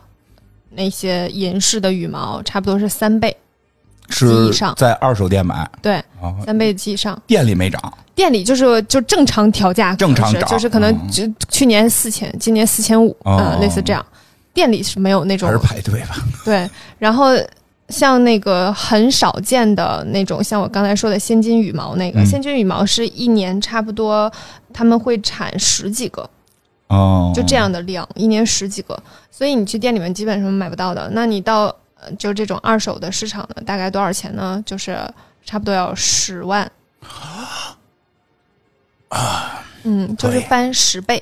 [0.70, 3.36] 那些银饰的羽毛，差不多是三倍，
[4.10, 4.76] 是以上。
[4.76, 5.70] 在二手店买。
[5.82, 7.20] 对，啊，三倍及以上。
[7.26, 11.10] 店里没涨，店里就是就正常调价，正常涨就是可能嗯。
[11.10, 13.38] 就去年四千，今年四千五，哦。
[13.40, 14.06] 嗯，类似这样。
[14.54, 16.18] 店里是没有那种还是排队吧？
[16.44, 17.28] 对，然后
[17.92, 24.32] 像那个很少见的那种，像我刚才说的仙金羽毛那个，嗯仙金羽毛是一年差不多
[24.74, 26.28] 他们会产十几个，
[26.88, 28.98] 哦，就这样的量，一年十几个，
[29.30, 31.10] 所以你去店里面基本上买不到的。
[31.14, 31.66] 那你到
[32.00, 34.64] 呃就这种二手的市场呢，大概多少钱呢？
[34.66, 34.98] 就是
[35.46, 36.72] 差不多要十万
[39.10, 41.22] 啊，嗯，就是翻十倍。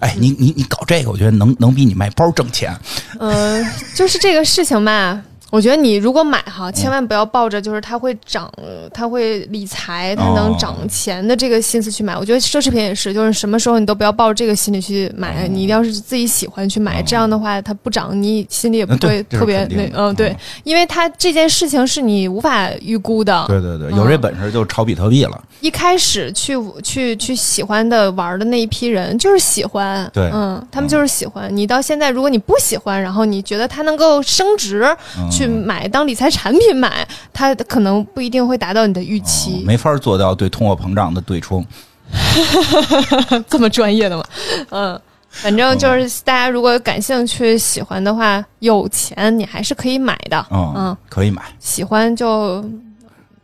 [0.00, 2.76] 哎，你你你搞这个，我觉得能能比你卖包挣钱。
[3.18, 5.22] 嗯，就是这个事情吧。
[5.50, 8.52] 我觉得你如果买哈，千万不要抱着就是它会涨，
[8.92, 12.14] 它会理财，它能涨钱的这个心思去买。
[12.16, 15.48] 我觉得奢侈品也是，就是什么时候你都不要抱着这个心理去买。
[15.48, 23.46] 你一定要是自己喜欢去买，这样的话它不涨，你心里也不会特别那嗯对，因为它这件事情是你无法预估的。
[23.48, 25.42] 对对对，嗯有这本事就炒比特币了。
[25.60, 31.48] 一开始去去去喜欢的玩的那一批人就是喜欢，对嗯，他们就是喜欢。
[31.56, 34.84] 你到现在，如果你不喜欢，然后你觉得它能够升值，
[35.18, 39.62] 嗯去买当理财产品买，它可能不一定会达到你的预期。
[39.64, 41.64] 没法做到对通货膨胀的对冲。
[43.48, 44.24] 这么专业的吗？
[44.70, 50.46] 嗯，反正就是大家如果感兴趣、喜欢的话，有钱你还是可以买的。
[50.50, 52.64] 嗯，嗯，可以买，喜欢就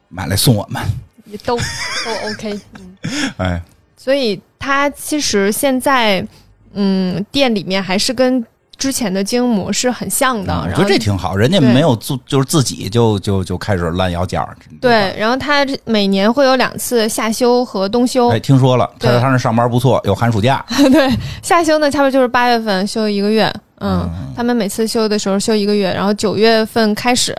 [0.09, 0.83] 买来送我们。
[1.26, 2.59] 也都都 OK。
[3.37, 3.62] 哎，
[3.96, 6.26] 所以它其实现在，
[6.72, 8.44] 嗯，店里面还是跟
[8.76, 10.52] 之前的经营模式很像的。
[10.52, 14.46] 嗯我然后觉得这挺好，人家没有做，就是自己就就就开始烂腰价儿。
[14.46, 18.28] 吧对，然后他每年会有两次夏休和冬休。
[18.30, 20.64] 哎，听说了，他对在他那上班不错，有寒暑假。
[20.92, 21.10] 对，
[21.42, 23.52] 夏休呢，差不多就是八月份休一个月。
[23.80, 27.37] 嗯，他们每次休的时候休一个月，然后九月份开始。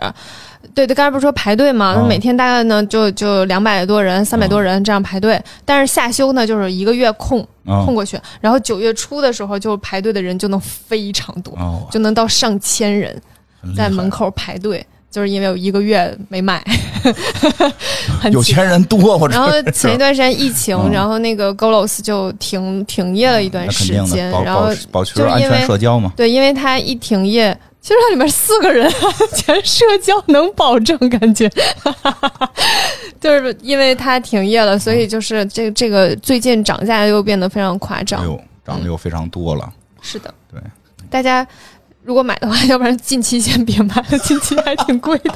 [0.74, 1.94] 对对，刚才不是说排队吗？
[1.96, 5.40] 那嗯每天大概呢就就两百多人、三百多人这样排队。
[5.64, 13.20] 但是夏休呢，就是一个月空空嗯，过去，然后九月初的时候，就排队的人就能非常多，哦，就能到上千人
[13.76, 16.62] 在门口排队，就是因为有一个月没买，
[18.20, 26.12] 很有钱人多，我然后前一段时间疫情，嗯然后那个 Golos 就停停业了一段时间，然后保保持安全就是因为社交嘛。
[26.16, 28.92] 对，因为它一停业，其实它里面四个人
[29.32, 31.48] 全社交能保证，感觉
[33.20, 38.22] 就是因为它停业了，所以就是这这个最近涨价又变得非常夸张。
[38.22, 39.72] 哎呦，涨得又非常多了。
[40.02, 40.60] 是的，对，
[41.08, 41.46] 大家
[42.02, 45.32] 如果买的话，要不然近期先别买了，近期还挺贵的。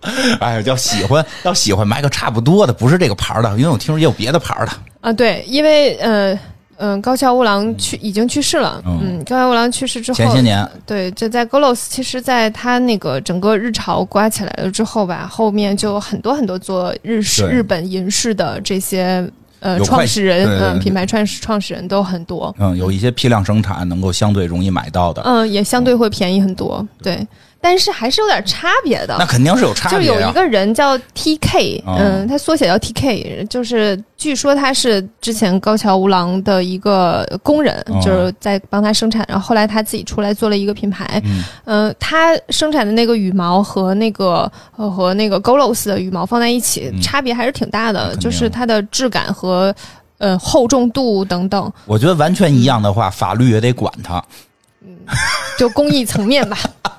[0.40, 4.72] 哎，要喜欢要喜欢买个差不多的，不是这个牌儿的，因为我听说也有别的牌儿的。
[5.00, 6.38] 啊，对，因为呃，
[6.78, 8.82] 嗯，高桥屋郎去已经去世了。
[8.86, 8.98] 嗯。
[9.02, 10.68] 嗯，高桥屋郎去世之后，前些年。
[10.86, 19.28] 对，就在 Golos，其实在他那个整个日潮刮起来了之后吧，后面就有很多很多做日式日本银饰的这些
[19.60, 27.26] 呃创始人，嗯，品牌创始创始人都很多，嗯，有一些批量生产能够相对容易买到的，嗯，也相对会便宜很多，对，
[27.60, 29.16] 但是还是有点差别的。
[29.18, 30.32] 那肯定是有差别呀就有一。
[30.32, 49.74] 个人叫 TK，哦嗯，他缩写叫 TK，就是据说他是之前高桥无郎的一个工人，哦就是在帮他生产，然后后来他自己出来做了一个品牌，嗯嗯、他生产的那个羽毛和那个呃和那个 Golos 的羽毛放在一起，嗯差别还是挺大的，就是它的质感和
[50.18, 54.22] 呃厚重度等等，我觉得完全一样的话，法律也得管它。
[55.58, 56.56] 就工艺层面吧。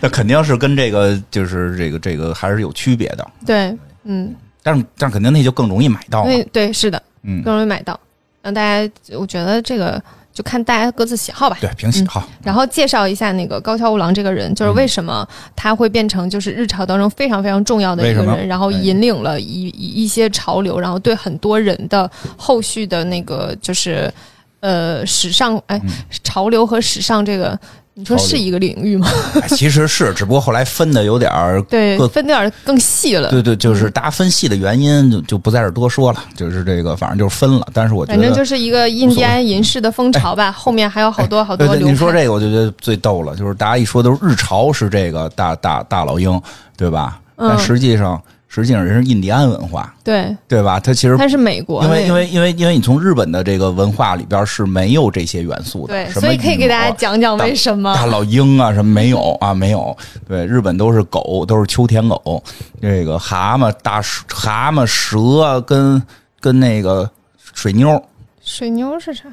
[0.00, 6.30] 那肯定是跟这个就是这个这个还是有区别的，对，嗯，但是但是肯定那就更容易买到嘛。
[6.30, 7.98] 对对，是的，嗯，更容易买到。
[8.42, 10.02] 让大家，我觉得这个
[10.32, 11.56] 就看大家各自喜好吧。
[11.60, 12.28] 对，凭喜好。
[12.42, 15.24] 然后介绍一下那个高桥无郎这个人，就是为什么
[15.54, 24.12] 他会变成就是日潮当中非常非常重要的一个人，然后引领了一一一些潮流，然后对很多人的后续的那个就是
[24.58, 25.80] 呃时尚哎
[26.24, 27.56] 潮流和时尚这个，
[27.94, 29.06] 你说是一个领域吗？
[29.40, 31.60] 哎其实是，只不过后来分的有点儿。
[31.68, 33.30] 对，分的有点更细了。
[33.30, 37.66] 对对，就是大家分细的原因就就不在这儿多说了，就是这个，反正就是分了。
[37.72, 41.90] 但是我觉得，反正就是一个印第安银饰的风潮吧，后面还有好多好多对对。
[41.90, 46.40] 你说这个，我就觉得最逗了，就是大家一说都是日潮是这个大大大老鹰，
[46.76, 47.18] 对吧？
[47.36, 48.22] 但嗯实际上，
[48.54, 50.78] 实际上人是印第安文化，对，对吧？
[50.78, 59.54] 它其实它是美国因为因为因为因为你从日本的这个文化里边是没有这些元素的，对，所以可以给大家讲讲为什么大老鹰啊，什么没有啊？
[59.54, 59.96] 没有。
[60.28, 62.44] 对，日本都是狗，都是秋田狗。
[62.78, 66.02] 这个蛤蟆、大蛇蛤蟆、蛇跟
[66.38, 67.10] 跟那个
[67.54, 68.04] 水妞
[68.42, 69.24] 水妞是啥？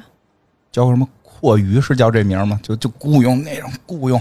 [0.72, 2.58] 叫什么阔鱼是叫这名吗？
[2.62, 4.18] 就就雇佣那种雇佣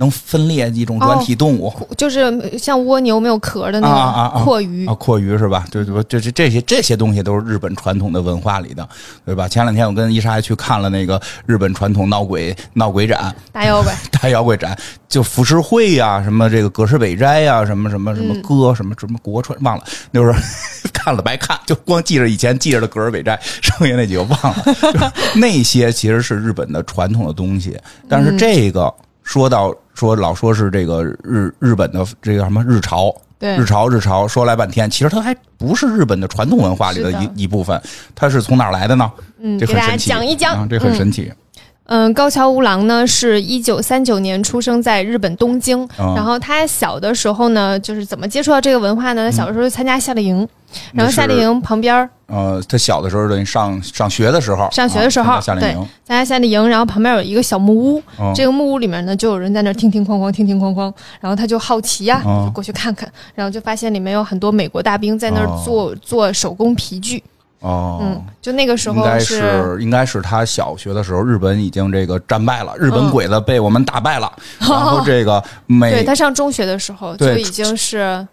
[0.00, 1.70] 能分裂一种软体动物。
[1.96, 5.66] 就是像蜗牛没有壳的那啊啊啊种阔鱼啊，，阔鱼是吧？
[5.70, 8.88] 对对，这这这些这些东西都是日本传统的文化里的，
[9.26, 9.46] 对吧？
[9.46, 13.94] 前两天我跟伊莎还去看了那个日本传统闹鬼闹鬼展，大妖怪。
[14.20, 14.76] 大妖怪展，
[15.08, 20.34] 就浮世绘呀、什么这个葛饰北斋呀、什么什么什么歌，什么什么国川，忘了，那会儿
[20.92, 24.64] 看了白看，就光记着以前记着的葛饰北斋， 剩下那几个忘了。
[24.92, 33.14] 就那些其实是日本的传统的东西，但是这个说到说老说是这个日日本的这个什么日潮。
[33.38, 37.80] 对日潮，日潮，说来半天，其实它还不是日本的传统文化里的一一部分，
[38.14, 39.10] 它是从哪儿来的呢？
[39.40, 40.66] 嗯，给大家这很神奇，讲一讲啊，。
[40.68, 41.32] 这很神奇。
[41.86, 49.30] 嗯，高桥吾郎呢是一九三九年出生在日本东京，嗯然后他小的时候呢，就是怎么接触到这个文化呢？
[49.30, 50.48] 他小的时候就参加夏令营，
[50.92, 67.22] 然后夏令营旁边儿呃，他小的时候等于上上学的时候，上学的时候夏令营，参加夏令营，然后旁边有一个小木屋，哦这个木屋里面呢就有人在那儿听听哐哐，听听哐哐，然后他就好奇呀、哦就过去看看，然后就发现里面有很多美国大兵在那儿哦做、做手工皮具，
[67.60, 78.26] 哦，嗯，就那个时应该是应该是他小学的时候，日本已经这个战败了，日本鬼子被我们打败了， 然后这个美对他上中学的时候就已经是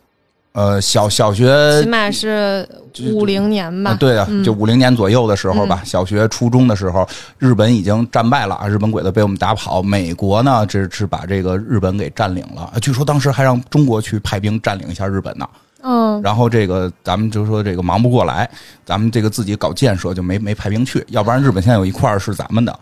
[0.57, 2.67] 呃小小学起码是
[3.13, 9.83] 五零年吧，啊，对啊，嗯就五零年左右的时候吧，小学、初中的时候，日本已经战败了啊，日本鬼子被我们打跑。
[9.83, 15.47] 美国呢，这是把这个日本给占领了，据说当时还让中国去派兵占领一下日本呢。
[15.83, 18.49] 嗯，然后这个咱们就说这个忙不过来，
[18.83, 22.77] 咱们这个自己搞建设就没没派兵去，要不然日本现在有一块儿是咱们的。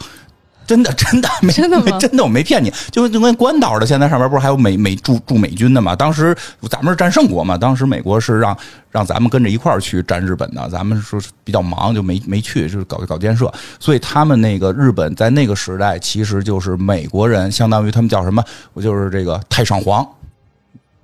[0.65, 5.95] 真的，真的没真的没真的，我没骗你，就就跟关岛的现在上面不是还有美美驻驻美军的嘛？
[5.95, 6.35] 当时
[6.69, 8.57] 咱们是战胜国嘛，当时美国是让
[8.91, 18.43] 让咱们跟着一块儿去战日本的，咱们说是比较忙就没没去，就是搞搞建设，所以他们那个日本在那个时代其实就是美国人，相当于他们叫什么？
[18.73, 20.07] 我就是这个太上皇，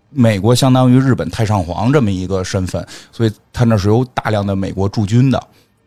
[0.10, 5.42] 美国相当于日本太上皇这么一个身份，所以他那是有大量的美国驻军的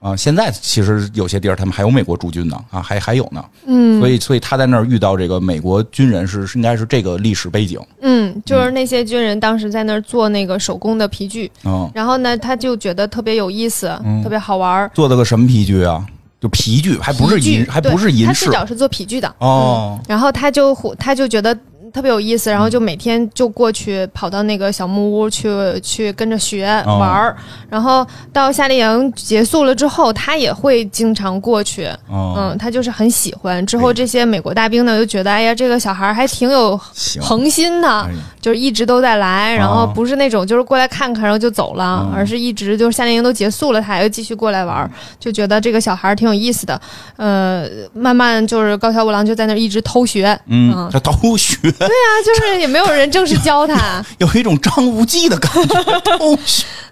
[0.04, 0.14] 啊。
[0.14, 3.44] 现在其实有些地儿他们还有美国驻军呢啊，还还有呢。
[3.66, 7.80] 嗯所以所以他在那儿遇到这个美国军人是是应该是这个历史背景。
[8.02, 13.88] 嗯，就是那些军人当时在那儿做那个手工的皮具，嗯，然后呢，他就觉得特别有意思，
[14.22, 14.90] 特别好玩儿。
[14.94, 16.04] 做的个什么皮具啊？
[16.40, 19.34] 就皮具，还不是银，还不是银饰他最早是做皮具的。
[19.38, 19.98] 哦。
[20.06, 21.56] 然后他就他就觉得
[21.94, 25.48] 特别有意思，然后就每天就过去跑到那个小木屋去
[25.80, 26.98] 去跟着学哦。
[26.98, 27.36] 玩儿，
[27.70, 33.64] 然后到夏令营结束了之后，他也会经常过去，哦，嗯，他就是很喜欢。
[33.64, 36.76] 之后哎这些美国大兵呢，就觉得哎呀，这个小孩儿还挺有，
[37.20, 39.92] 恒心的，哎就是一直都在来，然后哦。
[39.94, 42.12] 不是那种就是过来看看然后就走了，嗯。
[42.12, 44.90] 而是一直就是夏令营都结束了，他还要继续过来玩儿，
[45.20, 46.80] 就觉得这个小孩儿挺有意思的。
[47.16, 51.56] 呃，慢慢就是高桥五郎就在那儿一直偷学，嗯嗯，这都学，
[51.86, 56.00] 对啊，就是也没有人正式教他， 有一种张无忌的感觉，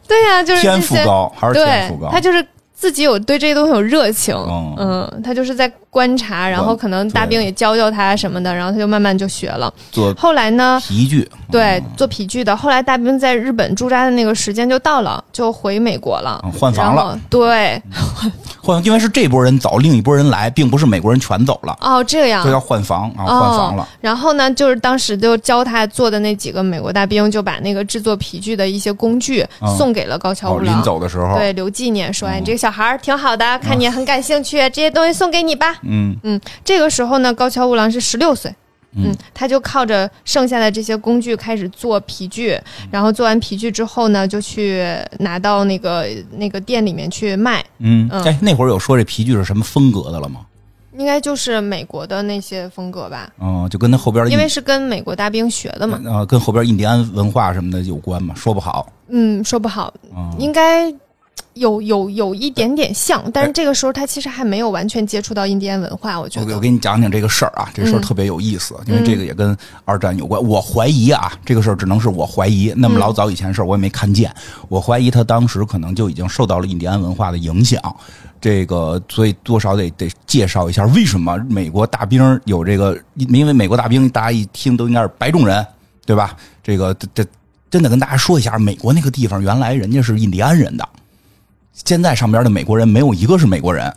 [0.08, 2.10] 对呀、就是天，赋高还是天对赋高？
[2.10, 2.44] 他就是。
[2.82, 4.74] 自己有对这些东西有热情，哦。
[4.76, 9.72] 嗯，他就是在观察，然后可能大兵也教教他什么的，然后他就慢慢就学了。
[9.92, 12.56] 做后来呢，皮具，对，做皮具的。
[12.56, 17.16] 后来大兵在日本驻扎的那个时间就到了，就回美国了，嗯换房了。
[17.30, 17.80] 对，
[18.60, 22.44] 换，因为是这波人走，另一波人来，并不是美国人全走了，哦，这样。
[22.44, 22.50] 就。
[22.50, 23.88] 要换房啊，哦换房了。
[24.00, 32.38] 然后呢，就是当时就教他做的那几个美国大兵，就把那个制作皮具的一些工具嗯送给了高桥哦，临，走的时候，对，留纪念，说：“哎，哦。
[32.40, 35.76] 你这个小孩儿挺好的，看你也很感兴趣，这些东西送给你吧。
[35.82, 38.50] 嗯嗯”这个时候呢，高桥吾郎是十六岁。
[38.94, 42.54] 嗯嗯，他就靠着剩下的这些工具开始做皮具，
[42.90, 44.84] 然后做完皮具之后呢，就去
[45.20, 50.40] 拿到那个那个店里面去卖，嗯，嗯哎，那会儿有说这皮具是什么风格的了吗？
[50.98, 55.98] 应该就是美国的那些风格吧，嗯，就跟他后边的因为是跟美国大兵学的嘛。
[56.04, 58.34] 呃，跟后边印第安文化什么的有关嘛？
[58.34, 58.86] 说不好。
[59.08, 60.92] 嗯，说不好，嗯，应该
[61.54, 66.60] 有有有一点点像，但是这个时候他其实还没有完全接触到印第安文化，我觉得我我。
[66.60, 70.42] 给你讲讲这个事儿啊，这事儿嗯特别有意思，因为这个也跟二战有关。
[70.42, 74.32] 我怀疑啊，这个事儿只能是我怀疑，那么老早以前事儿我也没看见。
[74.68, 77.80] 我怀疑他当时可能就已经受到了印第安文化的影响。
[78.40, 85.64] 这个，所以多少得得介绍一下为什么美国大兵有这个，因为美国大兵大家一听都应该是白种人，
[86.04, 86.36] 对吧？
[86.62, 87.24] 这个这这
[87.70, 90.88] 真的跟大家说一下，美国那个地方原来人家是印第安人的，
[91.72, 93.92] 现在上边的美国人没有一个是美国人，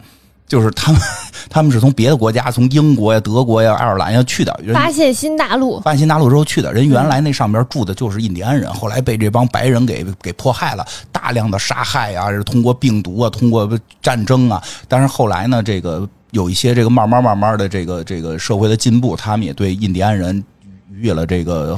[0.47, 1.01] 就是他们
[1.49, 4.59] 他们是从别的国家，从英国呀、德国呀、爱尔兰呀去的。
[4.73, 13.69] 发现新大陆，发现新大陆之后去的人，原来那上边住的就是印第安人，后来被这帮白人给给迫害了，大量的杀害啊，是通过病毒啊，通过
[14.01, 14.61] 战争啊。
[14.88, 20.43] 但是后来呢，这个有一些这个慢慢慢慢的这个这个社会的进步，他们也对印第安人
[20.91, 21.78] 予以了这个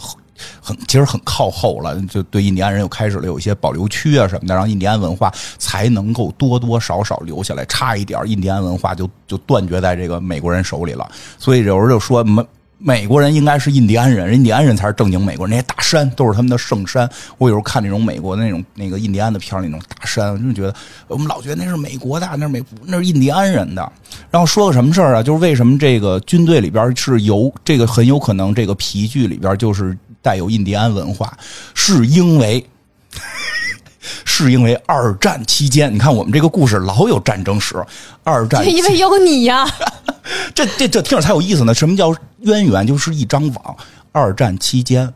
[0.61, 7.65] 很其实很靠后了，就对印第安人又开始了有一些保留区啊什么的，然后印第安文化才能够多多少少留下来。
[7.65, 11.07] 差一点，印第安文化就就断绝在这个美国人手里了。
[11.37, 12.43] 所以有时候就说美
[12.79, 15.49] 美国人应该是印第安人，印第安人才是正经美国人。
[15.49, 17.09] 那些大山都是他们的圣山。
[17.39, 20.73] 我有时候看那种美国的那种那个印第安的片，那种大山，我就觉得
[21.07, 23.91] 我们老觉得那是美国的，那是美那是印第安人的。
[24.29, 25.23] 然后说个什么事儿啊？
[25.23, 31.31] 就是为什么这个军队里边是有这个很有可能这个皮具里边就是带有印第安文化，
[31.73, 32.65] 是因为。
[34.23, 37.75] 是因为二战期间，你看我们这个故事老有战争史。
[38.23, 39.67] 二战因为有你呀、
[40.55, 41.73] 这这这听着才有意思呢。
[41.73, 42.87] 什么叫渊源？
[42.87, 43.75] 就是一张网。
[44.13, 45.11] 二战期间，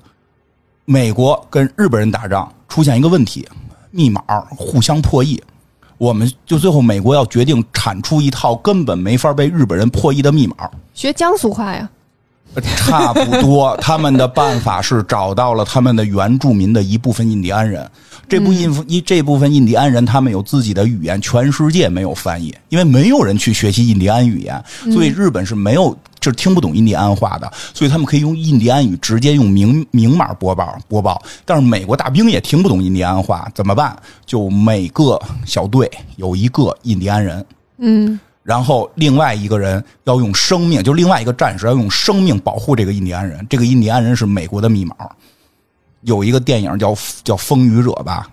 [0.83, 3.47] 美国跟日本人打仗出现一个问题，
[3.91, 4.21] 密码
[4.57, 5.41] 互相破译。
[5.97, 10.69] 我们就最后美国要决定产出一套根本没法被日本人破译的密码。
[10.93, 11.87] 学江苏话呀。
[12.75, 17.89] 差不多，他们的办法是找到了他们的原住民的一部分印第安人。
[18.27, 31.21] 这部印一这部分印第安人，他们有自己的语言，全世界没有翻译，因为没有人去学习印第安语言，所以日本是没有就是听不懂印第安话的，所以他们可以用印第安语直接用明明码播报播报。
[31.43, 33.97] 但是美国大兵也听不懂印第安话，怎么办？
[34.25, 37.45] 就每个小队有一个印第安人。
[37.79, 38.17] 嗯，
[38.51, 43.47] 然后另外一个人要用生命，就另外一个战士要用生命保护这个印第安人。
[43.49, 44.93] 这个印第安人是美国的密码。
[46.01, 46.93] 有一个电影叫
[47.23, 48.27] 叫《风雨者》吧，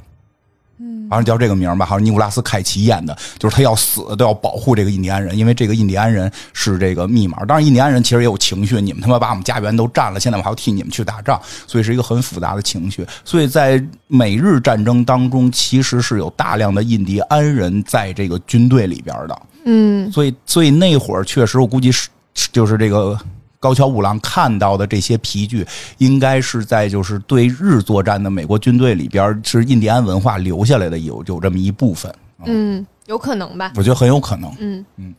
[0.81, 7.45] 嗯，好像叫这个名吧，好像尼古拉斯凯奇演的，就是他要死都要保护这个印第安人，因为这个印第安人是这个密码。
[7.45, 13.07] 当然，印第安人其实也有情绪，你们他妈把我们家园都占了，现在我还要替你们去打仗，所以是一个很复杂的情绪。
[13.25, 19.41] 所以在美日战争当中，其实是有大量的印第安人在这个军队里边的。
[19.71, 22.09] 嗯，所以，所以那会儿确实，我估计是
[22.51, 23.19] 就是这个
[23.61, 25.67] 高桥五郎看到的这些皮具，
[25.99, 32.11] 应该是在就是对日作战的美国军队里边，是印第安文化留下来的有有这么一部分。
[32.47, 33.73] 嗯，有可能吧。
[33.77, 34.51] 我觉得很有可能。
[34.59, 35.15] 嗯嗯，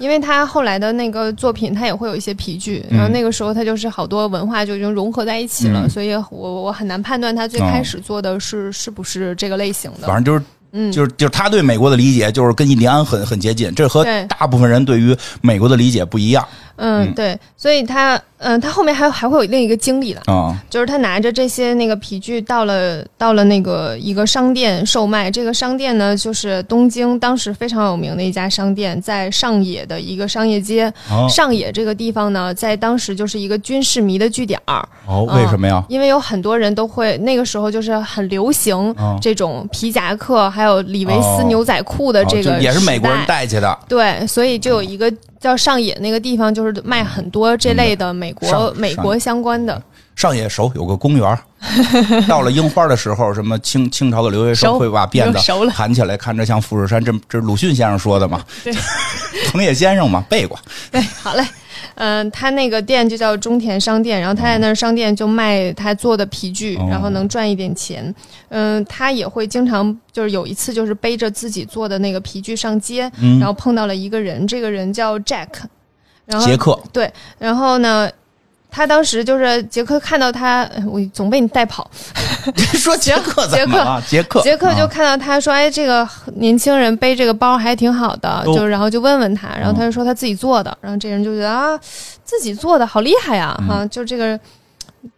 [0.00, 10.06] 因为他后来的那个作品，他也会有一些皮具，嗯然后那个时候他就是好多文化就已经融合在一起了，嗯所以我我很难判断他最开始做的是、是不是这个类型的。
[10.08, 10.44] 反正就是
[10.76, 16.44] 嗯，就是就是他对美国的理解就是跟印第安很很接近，这和大部分人对于美国的理解不一样。
[16.76, 25.30] 嗯，对，所以他，嗯，他后面还还会有另一个经历的，啊就是他拿着这些那个皮具到了到了那个一个商店售卖。
[25.30, 30.92] 这个商店呢，就是东京当时非常有名的一家商店，在上野的一个商业街。
[31.10, 35.82] 哦上野这个地方呢，在当时就是一个军事迷的据点儿，哦，为什么呀？
[35.88, 43.18] 因为有很多人都会那个时候就是很流行哦这种皮夹克，还有李维斯哦牛仔裤的这个、也是美国人。
[43.26, 43.78] 带去的。
[43.88, 49.82] 对，所以就有一个叫上野那个地方，就是卖很多这类的美国、美国相关的。
[50.14, 51.38] 上野熟有个公园儿，
[52.28, 57.04] 到了樱花的时候，什么清清朝的留学生会把辫子盘起来，看着像富士山。
[57.04, 58.44] 这这鲁迅先生说的嘛？
[58.62, 58.72] 对，
[59.48, 60.56] 藤野先生嘛背过。
[60.90, 61.44] 对，好嘞。
[61.96, 68.12] 嗯、他那个店就叫中田商店，然后他在那儿商店就卖他做的皮具，哦然后能赚一点钱。
[68.48, 75.48] 嗯、他也会经常就是有一次就是背着自己做的那个皮具上街，嗯然后碰到了一个人，这个人叫 Jack，
[76.24, 78.10] 然后杰克，对，然后呢，
[78.74, 81.88] 他当时就是杰克看到他，呃 我总被你带跑。
[82.74, 84.02] 说杰克怎么了？
[84.08, 88.42] 杰克，杰克就啊看到他说：“哎，这个年轻人背这个包还挺好的。
[88.44, 90.76] 哦就然后就问问他，然后他就说他自己做的。
[90.80, 91.78] 然后这人就觉得啊，
[92.24, 94.38] 自己做的好厉害呀、嗯哈，就这个。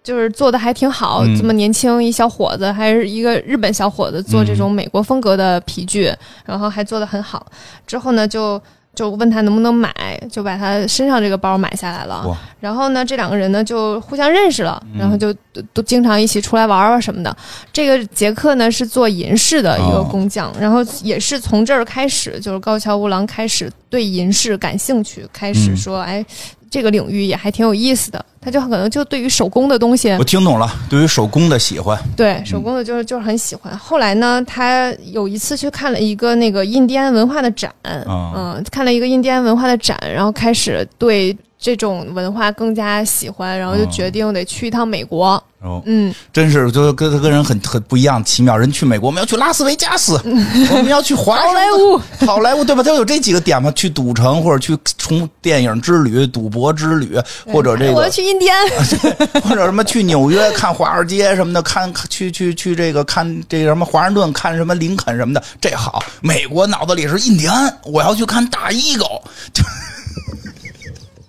[0.03, 6.13] 就是做的还挺好，嗯这么年轻一小伙子，还是一个日本小伙子做这种美国风格的皮具，
[6.45, 7.47] 然后还做的很好。
[7.87, 8.61] 之后呢，就
[8.97, 9.95] 就问他能不能买，
[10.29, 12.27] 就把他身上这个包买下来了。
[12.59, 17.37] 然后呢，这两个人呢就互相认识了，嗯然后就都都经常一起出来玩玩什么的。
[17.73, 26.25] 这个杰克呢是做银饰的一个哦工匠，然后也是从这儿开始，就是高桥吾郎开始对银饰感兴趣，开始嗯说，哎，
[26.71, 28.25] 这个领域也还挺有意思的。
[28.47, 31.99] 他就可能就对于手工的东西我，听懂了，对于手工的喜欢。
[32.17, 33.77] 对手工的就是就是很喜欢。
[33.77, 41.37] 后来呢，他有一次去看了一个那个印第安文化的展，啊嗯，看了一个印第安文化的展，然后开始对
[41.67, 45.43] 这种文化更加喜欢，然后就哦决定得去一趟美国。
[45.62, 48.57] 哦，嗯，真是就跟跟人很很不一样，奇妙。
[48.57, 52.85] 人去美国，我们要去拉斯维加斯， 我们要去华好莱坞，好莱坞，对吧？
[52.85, 57.19] 它有这几个点嘛，去赌城或者去从电影之旅、赌博之旅，
[57.53, 58.64] 或者这个我要去印第安。
[59.43, 66.01] 或者什么去纽约看华尔街什么的，看去去去这个看这个什么华盛顿看什么林肯什么的，这好。
[66.21, 69.21] 美国脑子里是印第安，我要去看大衣狗，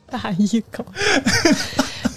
[0.09, 0.85] 大一口。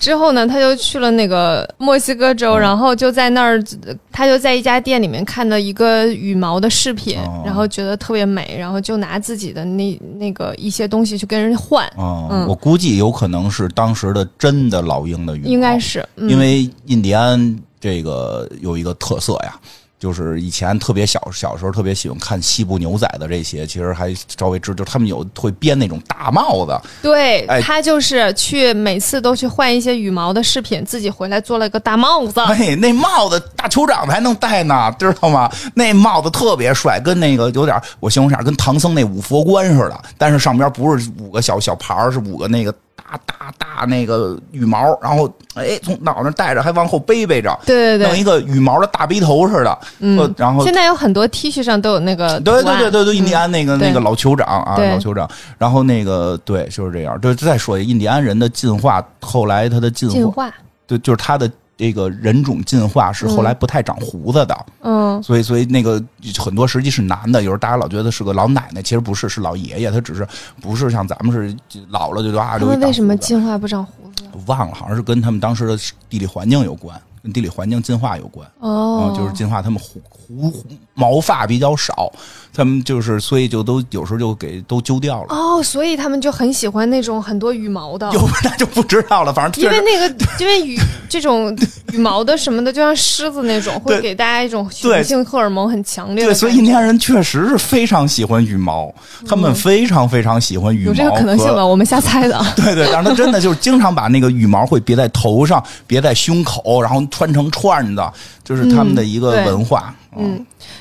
[0.01, 3.63] 之后呢，他就去了那个墨西哥州，然后就在那儿，
[4.11, 7.43] 他就在一家店里面看到一个羽毛的饰品，哦。
[7.45, 12.47] 然后觉得特别美，然后就拿自己的那那个一些东西去跟人换，哦，嗯。
[12.47, 19.55] 我估计有可能是当时的真的老鹰的羽毛，应该是，嗯、因为印第安这个有一个特色呀，
[20.01, 32.41] 就是以前特别小小时候特别喜欢看西部牛仔的这些，其实还稍微知，就他们有会编那种大帽子，对、哎他就是去每次都去换一些羽毛的饰品，自己回来做了个大帽子。
[32.49, 35.53] 哎，那帽子大酋长才能戴呢，知道吗？
[35.75, 42.75] 那帽子特别帅，跟那个有点，我形容一下，跟唐僧那五佛冠似的，但是上边不是五个小小牌儿，是五个那个
[43.17, 52.61] 大大大那个羽毛，然后哎从脑袋戴着，还往后背背着，对对对，弄一个羽毛的大背头似的，嗯，然后现在有很多 T 恤上都有那个对。
[52.63, 55.29] 对对对对，印第安那个、对那个老酋长啊，老酋长。
[55.57, 57.19] 然后那个对，就是这样。
[57.19, 60.55] 对，再说印第安人的进化，后来他的进化，进化，
[60.87, 61.51] 对，就是他的
[61.81, 66.03] 这个人种进化是后来不太长胡子的，嗯，所以所以那个
[66.39, 70.29] 很多实际是男的，有时候大家老觉得是个老奶奶，其实不是，是老爷爷，他只是
[70.61, 71.57] 不是像咱们是
[71.89, 74.25] 老了就啊他留一为什么进化不长胡子？
[74.45, 75.75] 忘了，好像是跟他们当时的
[76.11, 78.47] 地理环境有关，跟地理环境进化有关。
[78.59, 79.11] 哦。
[79.11, 80.67] 嗯，，就是进化他们胡胡胡
[81.01, 82.13] 毛发比较少，
[82.53, 85.35] 他们就是所以就都有时候就给都揪掉了。
[85.35, 88.11] 哦，所以他们就很喜欢那种很多羽毛的。
[88.13, 90.79] 有那就不知道了，反正因为那个，因为羽
[91.09, 91.57] 这种
[91.93, 96.35] 羽毛的什么的，就像狮子那种，会给大家一种对雄性荷尔蒙很强烈的对。
[96.35, 98.93] 所以印第安人确实是非常喜欢羽毛，
[99.27, 100.85] 他们非常非常喜欢羽毛。
[100.85, 101.65] 嗯有这个可能性吧？？
[101.65, 102.39] 我们瞎猜的。
[102.57, 108.13] 对对，但是他真的就是经常把那个羽毛会别在头上，别在胸口，然后穿成串的，
[108.45, 109.95] 就是他们的一个文化。
[109.97, 110.00] 嗯，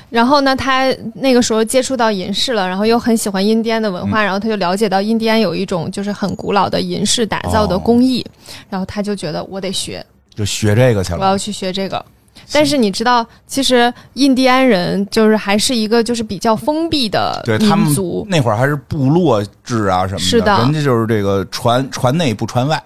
[0.08, 4.10] 然后呢，他那个时候接触到银饰了，然后又很喜欢印第安的文嗯。
[4.10, 8.30] 化，然后他就了解到印第安有一种就是很古老的银饰打造的工艺，哦。
[8.70, 10.04] 然后他就觉得我得学，
[10.34, 11.18] 就学这个去了。
[11.20, 12.04] 我要去学这个。
[12.52, 17.86] 但是你知道，其实印第安人就是还是一个就是比较封闭的对他们
[18.26, 20.58] 那会儿还是部落制啊什么的，是的。
[20.58, 22.82] 人家就是这个传传内不传外，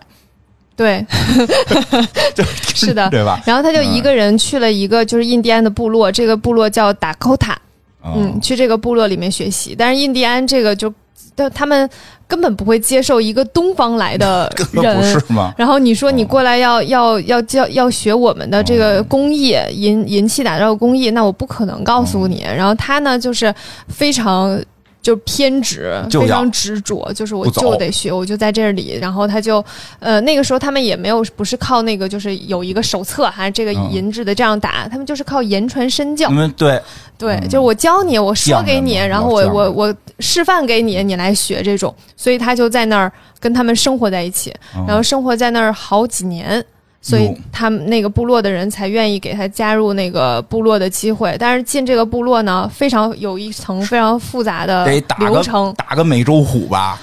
[0.76, 1.04] 对，
[2.74, 3.08] 是的。
[3.10, 3.40] 对吧？
[3.46, 7.56] 然后他就一个人去了一个就是印第安的部落，这个部落叫达科塔，
[8.04, 9.74] 嗯，去这个部落里面学习。
[9.78, 10.92] 但是印第安这个就
[11.36, 11.88] 但他们
[12.28, 15.02] 根本不会接受一个东方来的 人不人。
[15.02, 15.52] 是吗？
[15.56, 22.42] 然后你说你过来要、要要教要学我们的这个工艺，银银器打造工艺，那我不可能告诉你。
[22.44, 23.52] 然后他呢，就是
[23.88, 24.60] 非常
[25.05, 28.98] 就偏执，非常执着，就是我就得学，我就在这里。
[28.98, 29.62] 然后他就
[30.00, 36.30] 呃那个时候他们也没有不是靠那个就是有一个手册还是这个嗯银质的这样打，他们就是靠言传身教。
[36.57, 36.80] 对，
[37.18, 46.64] 对，嗯就是我教你，我说给你，然后我我我示范给你，你来学这种，所以他就在那儿跟他们生活在一起，嗯然后生活在那儿好几年。
[47.07, 56.98] 所以他们那个部落的人才愿意给他加入那个部落的机会，但是进这个部落呢，非常有一层非常复杂的得打个流程，打个美洲虎吧，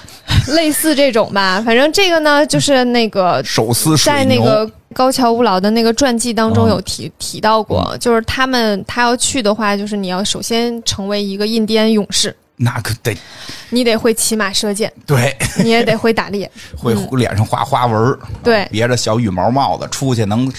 [0.56, 1.62] 类似这种吧。
[1.64, 13.16] 反正这个呢，就是那个手撕，在那个高桥吾老的那个传记当中嗯有提、提到过，就是他们他要去的话，就是你要首先成为一个印第安勇士，那可得
[13.70, 16.50] 你得会骑马射箭，对，你也得会打猎。
[16.78, 18.66] 会脸上画花纹对。
[18.70, 20.50] 别着小羽毛帽子出去能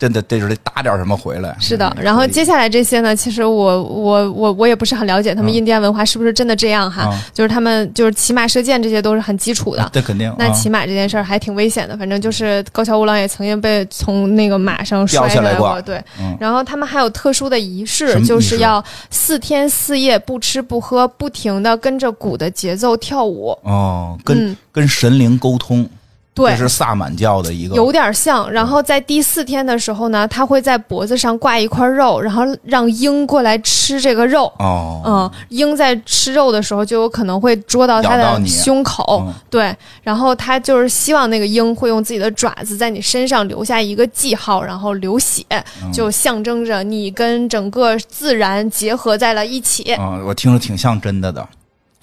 [0.00, 1.54] 真的得得打点什么回来。
[1.60, 5.54] 是的，嗯然后接下来这些呢，其实我我我我也不是很了解他们嗯。
[5.54, 7.20] 印第安文化是不是真的这样哈，嗯。
[7.34, 9.90] 就是他们就是骑马射箭这些都是很基础的。
[9.92, 16.02] 这肯定啊那骑马这件事儿还挺危险的，反正就是高桥吾郎也曾经被从那个马上摔下来过过，对。
[16.18, 16.34] 嗯。
[16.40, 23.50] 然后他们还有特殊的仪式，仪式就是要四天四夜不吃不喝，不停的跟着鼓的节奏跳舞。
[23.64, 25.86] 哦，跟嗯，跟神灵沟通，
[26.32, 28.50] 对这，是萨满教的一个有点像。
[28.50, 34.50] 然后在第四天的时候呢，他会在脖子上挂一块肉，然后让鹰过来吃这个肉。
[34.58, 45.44] 哦，嗯，鹰在吃肉的时候就有可能会捉到它的胸口，嗯对，然后他就是希望那个鹰会用自己的爪子在你身上留下一个记号，然后流血，
[45.82, 49.94] 嗯就象征着你跟整个自然结合在了一起。
[49.98, 51.46] 嗯，我听着挺像真的的，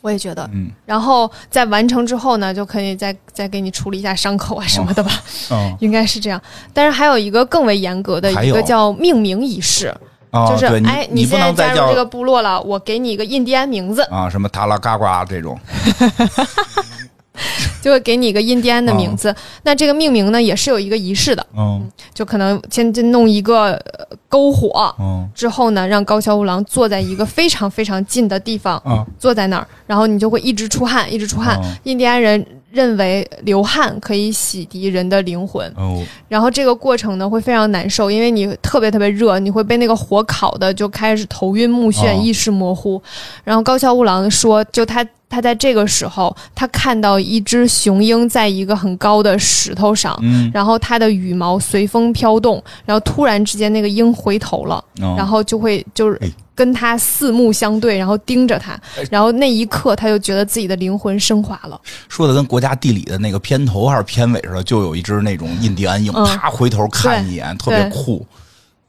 [0.08, 0.72] 我也觉得，嗯。
[0.86, 5.12] 然后在完成之后呢，就可以再再给你处理一下伤口啊什么的吧，
[5.52, 6.42] 哦， 应该是这样。
[6.74, 9.94] 但是还有一个更为严格的一个叫命名仪式，
[10.32, 15.60] 哦，就是哎，你现在加入这个部落了，我给你一个印第安名字，啊什么塔拉嘎瓜这种，
[17.82, 19.34] 就会给你一个印第安的名字。
[19.64, 24.94] 那这个命名呢，也是有一个仪式的，嗯就可能先就弄一个呃篝火。
[25.00, 31.58] 嗯之后呢，让高桥吾郎坐在一个非常非常近的地方，啊坐在那儿，然后你就会一直出汗，一直出汗。
[31.58, 43.02] 哦印第安人认为流汗可以洗涤人的灵魂，哦然后这个过程呢会非常难受，因为你特别特别热，你会被那个火烤的就开始头晕目眩、哦意识模糊。
[43.44, 50.18] 然后高桥吾郎说，就他他在这个时候，他看到一只雄鹰在一个很高的石头上。
[50.22, 58.80] 嗯，然后它的羽毛随风飘动，然后突然之间那个鹰回头了，哦然后就会就是哎跟他四目相对，然后盯着他，
[59.12, 61.80] 然后那一刻他就觉得自己的灵魂升华了。
[62.10, 68.26] 说的跟国家地理的那个片头还是片尾似的，就有一只那种印第安鹰，嗯啪回头看一眼，特别酷。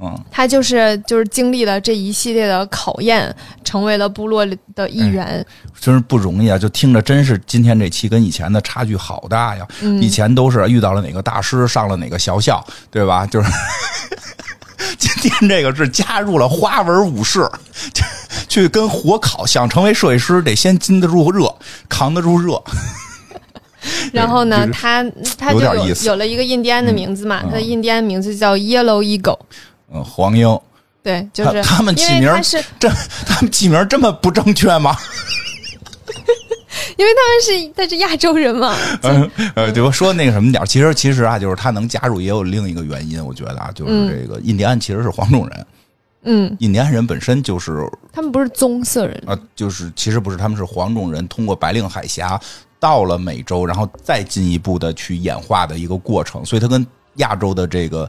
[0.01, 3.34] 嗯，他就是就是经历了这一系列的考验，
[3.64, 5.44] 成为了部落里的一员。
[5.80, 6.57] 真是不容易啊！
[6.57, 9.66] 就听着，真是今天这期跟以前的差距好大呀。
[9.80, 13.26] 嗯以前都是遇到了哪个大师，上了哪个学校，对吧？
[13.30, 13.51] 就是
[14.96, 17.44] 今天这个是加入了花纹武士，
[18.49, 19.44] 去跟火烤。
[19.44, 21.53] 想成为设计师，得先禁得住热，
[21.88, 22.62] 扛得住热。
[24.12, 25.05] 然后呢，就是他
[25.36, 29.38] 他就有有了一个印第安的名字嘛，嗯他的印第安名字叫 Yellow Eagle。
[29.93, 30.59] 嗯，黄英，
[31.03, 32.89] 对，就是他他们起名是这
[33.26, 34.97] 他们起名这么不正确吗？
[36.97, 45.66] 因为他们是他是亚洲人嘛，嗯 呃，对我说那个什么点儿其实其实啊，就是他能加入也有另一个原因，我觉得啊，就是嗯这个印第安其实是黄种人，
[46.22, 52.41] 嗯，印第安人本身就是他们不是棕色人，啊，就是其实不是，他们是黄种人通过白令海峡
[52.80, 56.84] 到了美洲，然后再进一步的去演化的一个过程，所以它跟
[57.16, 58.09] 亚洲的这个。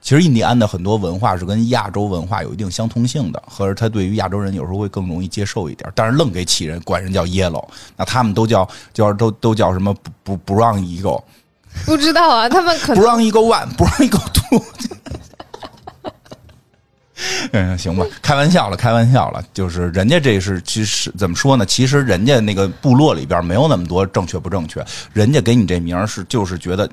[0.00, 5.90] 其实印第安的很多文化是跟亚洲文化有一定相通性的，或者他对于亚洲人有时候会更容易接受一点。
[5.94, 7.64] 但是愣给起人管人叫 yellow，
[7.96, 11.22] 那他们都叫叫都都叫什么不不不让 eagle，
[11.84, 14.64] 不知道啊， 他们可能不让 eagle one，不让 eagle two。
[17.52, 19.44] 嗯，行吧，开玩笑了，开玩笑了。
[19.52, 21.66] 就是人家这是其实怎么说呢？
[21.66, 24.82] 其实人家那个部落里边没有那么多正确不正确，
[25.12, 26.90] 人家给你这名是就是觉得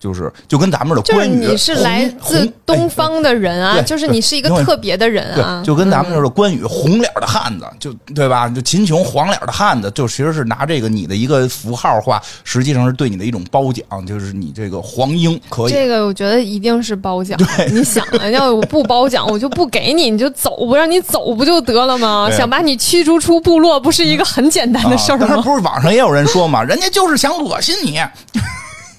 [0.00, 8.48] 就是就跟咱们的就是关羽，你是来自东方的人啊，对就是你是一个特别的人啊对，，就跟咱们这儿的关羽红脸的汉子，就对吧？
[8.48, 15.72] 就秦琼黄脸的汉子，就其实是拿这个你的一个符号化，实际上是对你的一种褒奖，就是你这个黄英可以。
[15.72, 17.38] 这个我觉得一定是褒奖。
[17.70, 22.26] 你想啊，要我不褒奖，我就不给你，你就走，不让你走不就得了吗？
[22.30, 25.42] 对想把你驱逐出部落，不是一个很简单的事儿吗？
[25.42, 28.10] 不是网上也有人说嘛，人家就是想恶心你啊，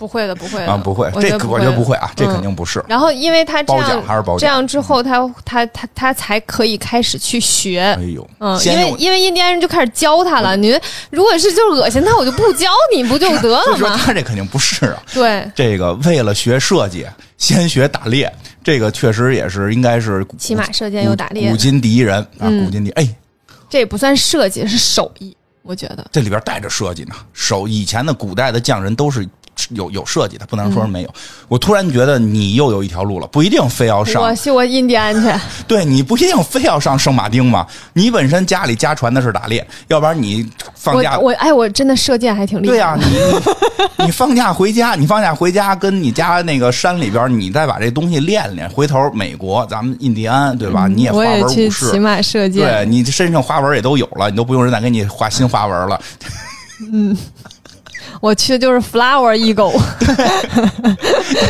[0.02, 2.84] 不会的，不会的不会，这我觉得不会会啊，这嗯肯定不是。
[2.88, 4.04] 然后，因为他这样
[4.40, 8.02] 这样之后他，他他他才可以开始去学哎。
[8.02, 10.58] 呦，嗯，因为因为印第安人就开始教他了。
[10.58, 10.76] 你
[11.12, 13.96] 如果是就是恶心他，我就不教你不就得了吗？
[14.04, 15.04] 他这肯定不是啊。
[15.14, 17.06] 对，这个为了学设计，
[17.38, 18.34] 先学打猎，
[18.64, 23.08] 这个确实也是应该是古骑马射箭又打猎古今第一人啊，嗯古今第哎，
[23.70, 26.04] 这也不算设计，是手艺，我觉得。
[26.12, 27.14] 这里边带着设计呢。
[27.34, 29.28] 手以前的古代的匠人都是
[29.70, 31.14] 有有设计的，不能说是没有。
[31.48, 35.32] 我突然觉得你又有一条路了，不一定非要上我去我印第安去，
[35.68, 42.72] 对你不一定非要上圣马丁嘛，你本身家里家传的是打猎，要不然你放假我我哎，我真的射箭还挺厉害。
[42.72, 43.06] 对呀、你
[43.98, 50.88] 你你放假回家，你放假回家跟你家那个山里边，你再把这东西练练，回头美国咱们印第安对吧？
[50.88, 52.86] 你也花我也去纹武士骑，马射对。
[52.86, 56.02] 你身上花纹也都有了，你都不用人再给你画新花纹了。
[58.22, 59.78] 我去的就是 Flower Eagle。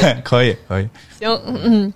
[0.01, 1.93] 对，可以可以，行，嗯。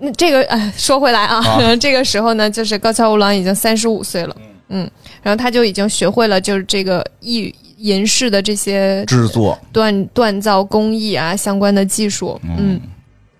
[0.00, 1.76] 那这个哎，说回来啊，啊。
[1.76, 4.36] 这个时候呢，就是高桥吾郎已经三十五岁了，
[4.68, 4.88] 嗯，
[5.22, 9.58] 然后他就已经学会了就是这个艺银饰的这些制作。
[9.72, 12.80] 锻锻造工艺啊相关的技术，嗯，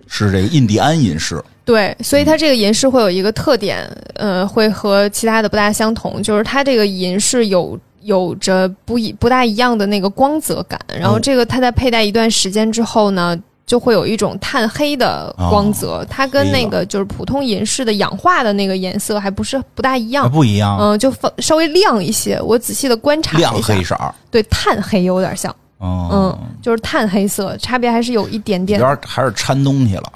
[0.09, 7.79] 是这个印第安银饰，对，所以它这个银饰会有一个特点，呃，会和其他的不大相同，就是它这个银饰有
[8.09, 11.21] 有着不一不大一样的那个光泽感，然后哦。
[11.21, 13.39] 这个它在佩戴一段时间之后呢。
[13.69, 20.25] 就会有一种炭黑的光泽，它跟那个就是普通银饰的氧化的那个颜色还不是不大一样。
[20.25, 22.41] 啊，不一样，嗯、就放稍微亮一些。
[22.41, 23.75] 我仔细的观察亮一下。
[23.75, 26.09] 黑，色儿，对，炭黑有点像，哦。
[26.11, 30.13] 嗯，就是炭黑色，差别还是有一点点，有点，还是掺东西了。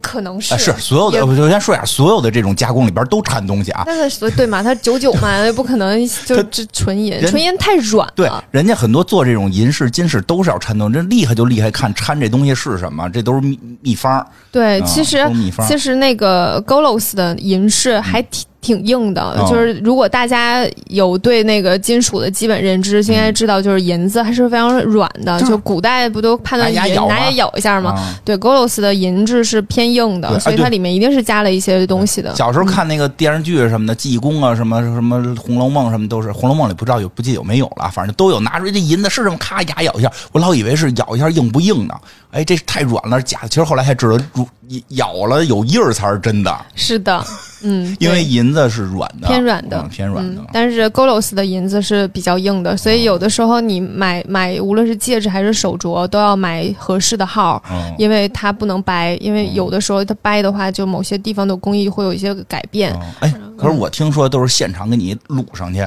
[0.00, 3.84] 可能是、啊，是所有的，也我先说一下，所有的这种加工里边都掺东西啊。
[3.86, 14.26] 那个所对嘛，它九九嘛，也不可能就这纯银，纯银太软对了。，人家很多做这种银饰、金饰都是要掺东西，这厉害就厉害，看掺这东西是什么，这都是秘秘方。
[14.50, 15.24] 对，啊其实
[15.68, 18.44] 其实那个 Golos 的银饰还挺。
[18.60, 25.40] 挺硬的，哦就是如果大家有对那个金属的基本认知，应该知道，就是银子还是非常软的。
[25.42, 27.92] 就古代不都判断牙咬吗拿牙咬一下吗？
[27.92, 32.34] 啊对，Golos 的银质是偏硬的，所以它里面一定是加了一些东西的。
[32.36, 41.94] 小时候看那个电视剧什么的，济公啊，什么什么《红楼梦》什么都是，《红楼梦》里不知道有不记得有没有了，反正都有拿出这银子是这么，咔牙咬一下，我老以为是咬一下硬不硬呢，
[42.32, 43.48] 哎，这太软了，假的。
[43.48, 44.46] 其实后来才知道，如
[44.90, 47.24] 咬了有印儿才是真的，是的，
[47.62, 50.46] 嗯，因为银子是软的，偏软的嗯偏软的嗯。
[50.52, 62.92] 但是 Golos 的银子是比较硬的，所以有的时候你买买无论是戒指还是手镯，都要买合适的号，嗯因为它不能掰，因为有的时候它掰的话，就某些地方的工艺会有一些改变。
[62.94, 65.84] 哦哎，可是我听说都是现场给你撸上去，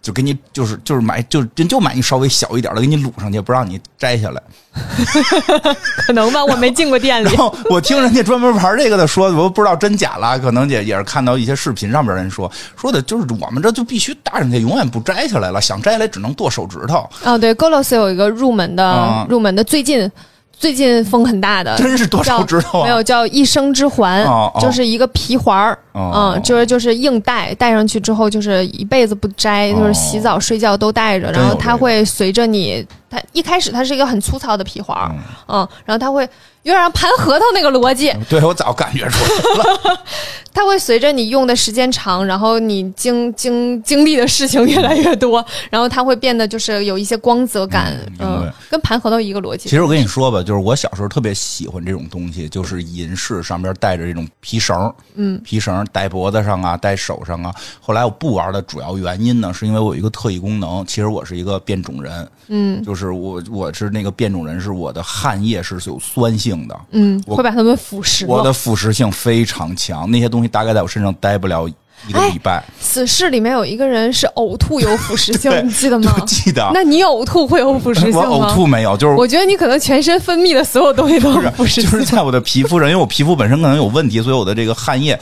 [0.00, 4.42] 就给你就是就是买就是人就买你稍微小一点的给你撸上去，不让你摘下来。
[6.06, 7.36] 可能吧，我没进过店里 然。
[7.36, 20.10] 后我听人家专门玩这个的说，我不知道真假了，可能也也是看到一些视频上边人说说的，就是我们这就必须戴上去，永远不摘下来了，想摘下来只能剁手指头，哦，对，Golos 有一个入门的，啊入门的最近
[20.58, 22.84] 最近风很大的，真是多少知道啊！
[22.84, 35.10] 没有叫一生之环，哦哦就是一个皮环儿，哦嗯，就是就是硬戴，戴上去之后就是一辈子不摘，哦就是洗澡睡觉都戴着，然后它会随着你，它一开始它是一个很粗糙的皮环儿，
[35.48, 35.58] 嗯。
[35.60, 36.22] 嗯，然后它会
[36.62, 40.00] 有点像盘核桃那个逻辑，对我早感觉出来了，
[40.52, 49.68] 它会随着你用的时间长，然后你经经经历的事情越来越多，然后它会变得就是有一些光泽感，嗯嗯，跟盘核桃一个逻辑。
[49.68, 57.54] 其实我跟你说吧，就是我小时候特别喜欢这种东西，就是银饰上边带着这种皮绳，嗯，皮绳戴脖子上啊，戴手上啊。
[57.80, 62.82] 后来我不玩的主要原因呢，是因为我有一个特异功能，其实我是一个变种人，嗯。
[62.84, 68.26] 就是我我是那个变种人，是我的汗液是有酸性的，嗯，我会把它们腐蚀。
[68.26, 71.68] 我的腐蚀性非常强，那些东西大概在我身上待不了
[72.06, 76.24] 一个礼拜，死侍里面有一个人是呕吐有腐蚀性， 你记得吗就？
[76.26, 76.70] 记得。
[76.72, 78.46] 那你呕吐会有腐蚀性吗我？
[78.46, 82.04] 呕吐没有，就是我觉得你可能全身分泌的所有东西都是腐蚀就是。
[82.04, 85.18] 在我的皮肤上，因为我皮肤本身可能有问题，所以我的这个汗液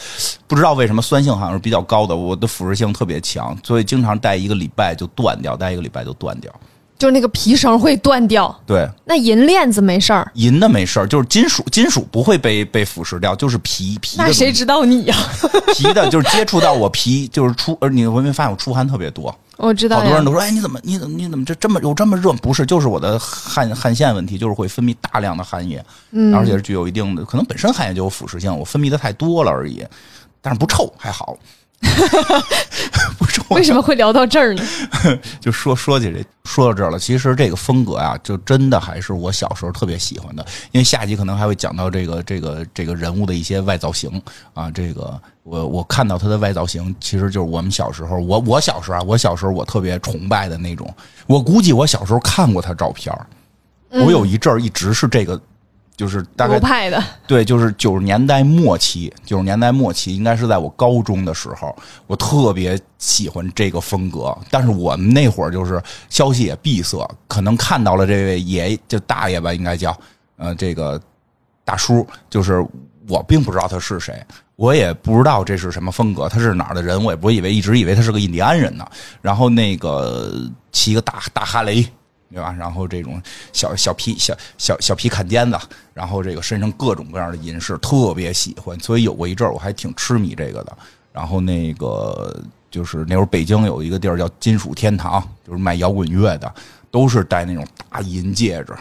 [0.46, 6.52] 不知道为什么酸性好像是比较高的，我的腐蚀性特别强，所以经常戴一个礼拜就断掉，戴一个礼拜就断掉。
[6.98, 8.54] 就那个皮绳会断掉。
[8.66, 14.24] 对，那银链子没事儿，银的没事儿，就是金属，金属不会被被腐蚀掉，就是皮皮的。
[14.24, 15.16] 那谁知道你呀？
[15.74, 19.34] 皮的，就是接触到我皮，就是出，呃，你会没发现我出汗特别多？
[19.58, 20.02] 我知道呀。
[20.02, 22.32] 好多人都说，哎，你怎么，你怎么，你怎么这这么有这么热？
[22.34, 29.84] 不是，就是我的汗汗腺问题，就是会分泌大量的汗液，嗯，而且是具有一定的，可能本身汗液就有腐蚀性，我分泌的太多了而已。
[30.42, 31.36] 但是不臭还好，
[33.18, 33.42] 不臭。
[33.54, 34.62] 为什么会聊到这儿呢？
[35.40, 36.98] 就说说起这，说到这儿了。
[36.98, 40.44] 其实这个风格啊，就真的还是我小时候特别喜欢的。
[40.72, 44.20] 因为下集可能还会讲到这个这个这个人物的一些外造型
[44.54, 44.70] 啊。
[44.70, 50.92] 这个我我看到他的外造型，其实就是我们小时候，我我小时候啊，我小时候我特别崇拜的那种。
[51.26, 53.14] 我估计我小时候看过他照片
[53.90, 55.40] 我有一阵儿一直是这个。
[55.96, 61.74] 就是大概派的， 对，就是九十年代末期，九十年代末期应该是在我高中的时候，
[62.06, 64.36] 我特别喜欢这个风格。
[64.50, 69.98] 但是我们那会儿就是消息也闭塞，可能看到了这位爷就大爷吧，应该叫
[70.36, 71.00] 呃这个
[71.64, 72.62] 大叔，就是
[73.08, 74.22] 我并不知道他是谁，
[74.56, 78.86] 我也不知道这是什么风格，他是哪儿的人，我也不以为一直以为他是个印第安人呢。
[79.22, 80.30] 然后那个
[80.72, 81.86] 骑个大大哈雷。
[82.30, 82.54] 对吧？
[82.58, 83.22] 然后这种
[83.52, 85.58] 小小皮小小小皮坎肩子，
[85.94, 88.78] 然后这个身上各种各样的银饰，特别喜欢。
[88.80, 90.76] 所以有过一阵儿，我还挺痴迷这个的。
[91.12, 92.38] 然后那个
[92.70, 96.54] 就是那会儿北京有一个地儿叫金属天堂，就是卖摇滚乐的，
[96.90, 98.74] 都是戴那种大银戒指。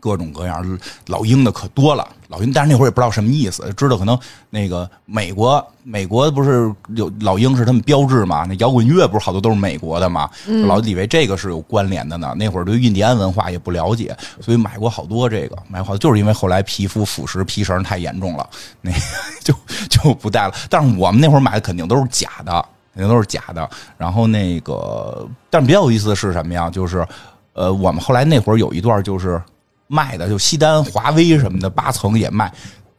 [0.00, 4.18] 各种各样老鹰的可多了，老鹰，但是那会儿也不知道什么意思，知道可能
[4.50, 8.44] 那个美国美国不是有老鹰是他们标志嘛？
[8.48, 10.28] 那摇滚乐不是好多都是美国的嘛？
[10.66, 12.34] 老以为这个是有关联的呢。
[12.36, 18.48] 那会儿对印第安文化也不了解，所以买过好多这个，买好就是因为后来皮肤腐蚀皮绳太严重了，
[18.80, 18.92] 那
[19.42, 19.54] 就
[19.88, 20.54] 就不戴了。
[20.68, 23.68] 但是我们那会儿买的肯定都是假的，肯定都是假的。
[23.96, 26.68] 然后那个，但比较有意思的是什么呀？
[26.70, 27.06] 就是
[27.54, 29.40] 呃，我们后来那会儿有一段就是。
[29.88, 32.52] 卖的就西单、华威什么的，八层也卖，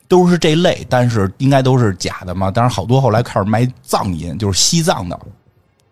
[0.07, 2.51] 都是这类，但是应该都是假的嘛。
[2.53, 5.17] 但是好多后来开始卖藏银，就是西藏的，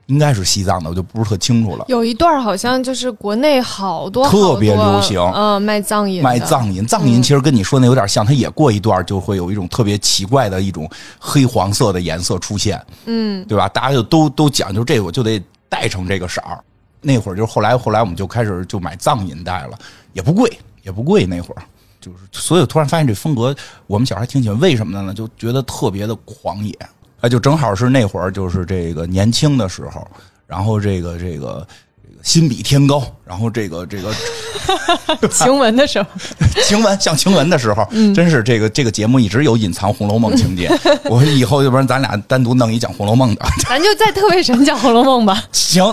[0.08, 1.86] 应该是西藏的，我就不是特清楚了。
[1.88, 10.90] 有一段好像就是国内好多特别流行，嗯，卖藏银，卖藏银，藏银其实跟你说那有点像，它也过一段就会有一种特别奇怪的一种
[11.20, 13.70] 黑黄色的颜色出现，嗯，对吧？
[13.70, 15.40] 大家就都都讲究这个，我就得
[15.70, 16.58] 戴成这个色儿。
[17.00, 19.78] 那会儿就是后来后来我们就开始就买藏银戴了，
[20.14, 20.52] 也不贵。
[20.88, 21.62] 也不贵，那会儿
[22.00, 24.58] 就是，所以突然发现这风格，我们小孩挺喜欢。
[24.60, 25.14] 为什么呢？
[25.14, 26.74] 就觉得特别的狂野，
[27.20, 30.08] 哎，就正好是那会儿，就是这个年轻的时候，
[30.48, 31.68] 然后这个这个。
[32.24, 34.14] 心比天高，然后这个这个
[35.32, 36.10] 晴雯的时候，
[36.64, 40.70] 晴雯像晴雯的时候，真是这个这个节目一直有隐藏《红楼梦》情节。
[41.06, 45.42] 我以后要不然咱俩单独弄一讲《红楼梦》的，咱就在特别神讲《红楼梦》吧。
[45.54, 45.84] 行，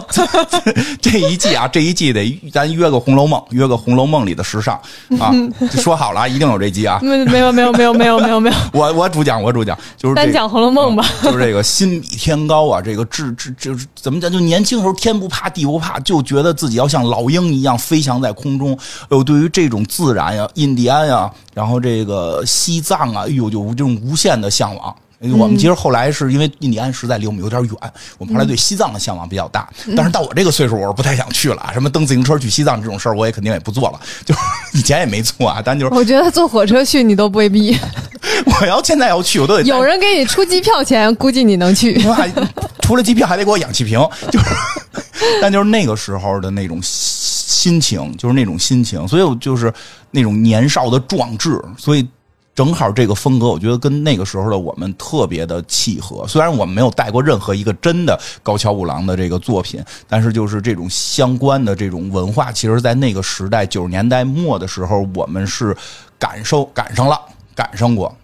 [1.01, 4.75] 这一季啊，这一季得咱约个《红楼梦》，约个《红楼梦》里的时尚
[5.21, 5.33] 啊，
[5.71, 6.99] 说好了，一定有这季啊。
[7.01, 11.07] 没没有没有没有没有没有没有，我我主讲我主讲，就是单讲《红楼梦》吧。
[11.23, 14.33] 就是这个心比天高啊，这个志志就是怎么讲？
[14.33, 16.25] 就年轻时候天不怕地不怕，就。
[16.25, 24.97] 觉得自己要像老鹰一样飞翔在空中，哎呦对于这种自然呀、印第安呀，然后这个西藏啊，哎呦，就这种无限的向往。
[25.39, 27.73] 我们其实后来是因为印第安实在离我们有点远，
[28.17, 29.69] 我们后来对西藏的向往比较大。
[29.95, 31.71] 但是到我这个岁数，我是不太想去了。
[31.75, 34.01] 什么蹬自行车去西藏这种事儿，我也肯定也不做了。
[34.25, 34.35] 就
[34.73, 37.79] 以前也没做啊，但就是我觉得坐火车去你都未必。
[38.61, 42.03] 我要现在要去，我都得有人给你出机票钱，估计你能去。
[42.81, 43.99] 除了机票，还得给我氧气瓶。
[44.31, 44.47] 就是。
[45.41, 49.73] 但就是那个时候的那种心情，就是那种心情，所以我就是
[50.11, 52.07] 那种年少的壮志，所以
[52.55, 56.27] 正好这个风格，我觉得跟那个时候的我们特别的契合。
[56.27, 65.77] 虽然我们没有带过任何一个真的高桥五郎的这个作品，但是就是这种相关的这种文化，其实，在那个时代九十年代末的时候，我们是
[66.19, 67.21] 感受赶上了，
[67.55, 68.15] 赶上过，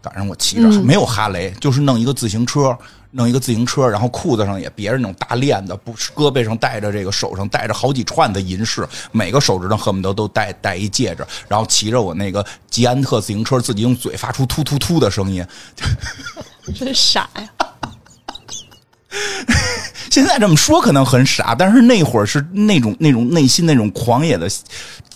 [0.00, 2.76] 赶上过骑着没有哈雷，就是弄一个自行车。
[3.16, 15.46] 弄一个自行车，然后裤子上也别着那种大链子，不是胳膊上戴着这个，手上戴着好几串的银饰，每个手指头恨不得都戴戴一戒指，然后骑着我那个吉安特自行车，自己用嘴发出突突突的声音，
[16.74, 17.48] 真傻呀！
[20.10, 24.50] 现在这么说可能很傻，但是那会儿是那种那种内心那种狂野的。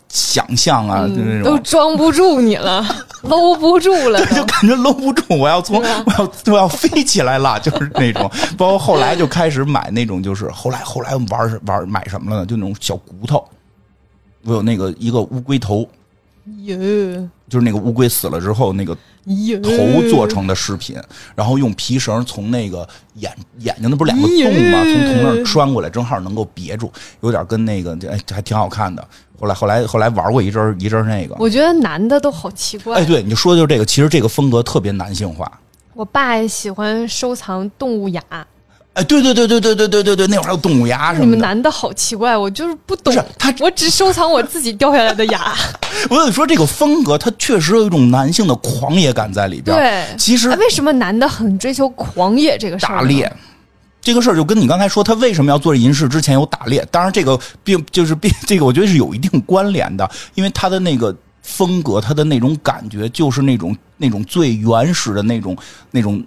[0.09, 2.85] 想象啊，就那种都装不住你了，
[3.23, 5.23] 搂不住了， 就感觉搂不住。
[5.39, 8.31] 我要从，我要我要飞起来了， 就是那种。
[8.57, 12.47] 包括后来就开始买那种，就是后来后来我们玩玩买什么了呢？
[12.47, 13.45] 就那种小骨头。
[14.45, 15.87] 我有那个一个乌龟头，
[16.65, 16.77] 哟，
[17.49, 18.95] 就是那个乌龟死了之后那个
[19.63, 20.97] 头做成的饰品，
[21.35, 24.83] 然后用皮绳从那个眼眼睛那不是两个洞吗？
[24.85, 29.07] 从从那儿穿过来，正好能够别住，有点跟那个哎还挺好看的。
[29.41, 32.97] 后来后来后来玩过一阵儿一阵儿那个，我觉得男的都好奇怪。
[32.97, 35.51] 哎，对，你说的就是这个，其实这个风格特别男性化。
[35.95, 38.23] 我爸喜欢收藏动物牙，
[38.99, 41.25] 哎，对对对对对对对对对，那会儿还有动物牙什么的。
[41.25, 43.05] 你们男的好奇怪，我就是不懂。
[43.05, 45.55] 不是他我只收藏我自己掉下来的牙。
[46.11, 49.77] 我跟你说，这个风格它确实有一种男性的狂野感在里边。
[49.77, 52.89] 对，其实哎为什么男的很追求狂野这个事儿？
[52.89, 53.33] 打猎。
[54.01, 56.85] 这个事儿就跟你刚才说，他为什么要做这银饰之前有打猎？
[56.91, 65.57] 当然，这个并就是并这个，我觉得是有一定关联的，因为他的那个风格，他的那种感觉，就是那种那种最原始的那种
[65.93, 66.25] 那种，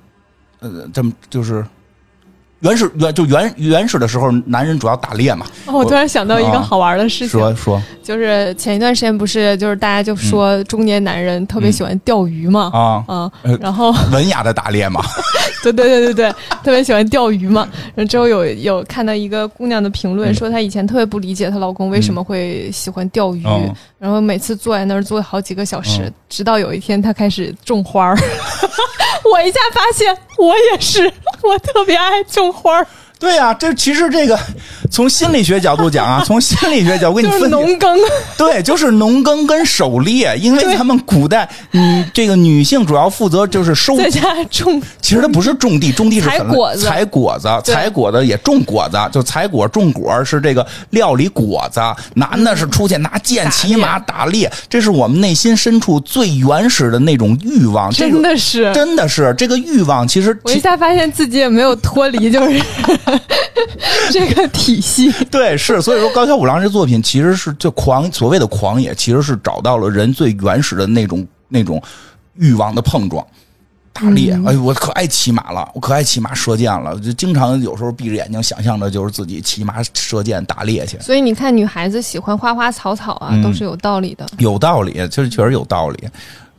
[0.60, 1.66] 呃，这么就是
[2.62, 5.46] 原始原就原原始的时候，男人主要打猎嘛。
[5.66, 15.02] 哦，我突然想到一个啊好玩的事情，说说就是前一段时间不是就是大家就说中年男人特别喜欢钓鱼嘛，啊，啊呃，然后文雅的打猎嘛，
[15.64, 16.32] 对对对对对，
[16.64, 17.68] 特别喜欢钓鱼嘛。
[17.96, 28.16] 然后之后有有看到一个姑娘的评论，嗯说她以前特别不理解她老公为什么会喜欢钓鱼，嗯然后每次坐在那儿坐好几个小时，嗯直到有一天她开始种花儿。
[29.24, 31.12] 我一下发现我也是，
[31.44, 32.88] 我特别爱种花儿，
[33.22, 34.38] 对呀、这其实这个
[34.90, 37.98] 从心理学角度讲啊， 从心理学角度我给你就是分析，农耕。
[38.36, 51.80] 对，就是农耕跟狩猎，因为对咱们古代嗯这个女性主要负责就是收在家种， 其实它不是种地，种地是很采果子采果子，采果子也种果子，就采果种果是这个料理果子。
[52.16, 57.92] 男的是出去拿剑骑马打猎，这是我们内心深处最原始的那种欲望。
[57.92, 58.74] 这真个的是。
[58.74, 62.60] 真的是这个欲望，其实我一下发现自己也没有脱离，就是
[64.12, 65.12] 这个体系。
[65.30, 71.82] 对，是，所以说高桥五郎这作品其实是就狂所谓的狂野，其实是找到了人最原始的那种那种
[72.36, 73.26] 欲望的碰撞。
[73.94, 84.26] 打猎，哎呦，我可爱骑马了，我可爱骑马射箭了，就经常有时候闭着眼睛想象着就是自己骑马射箭打猎去，所以你看，女孩子喜欢花花草草啊，嗯都是有道理的。
[84.38, 86.08] 有道理，就是确实有道理。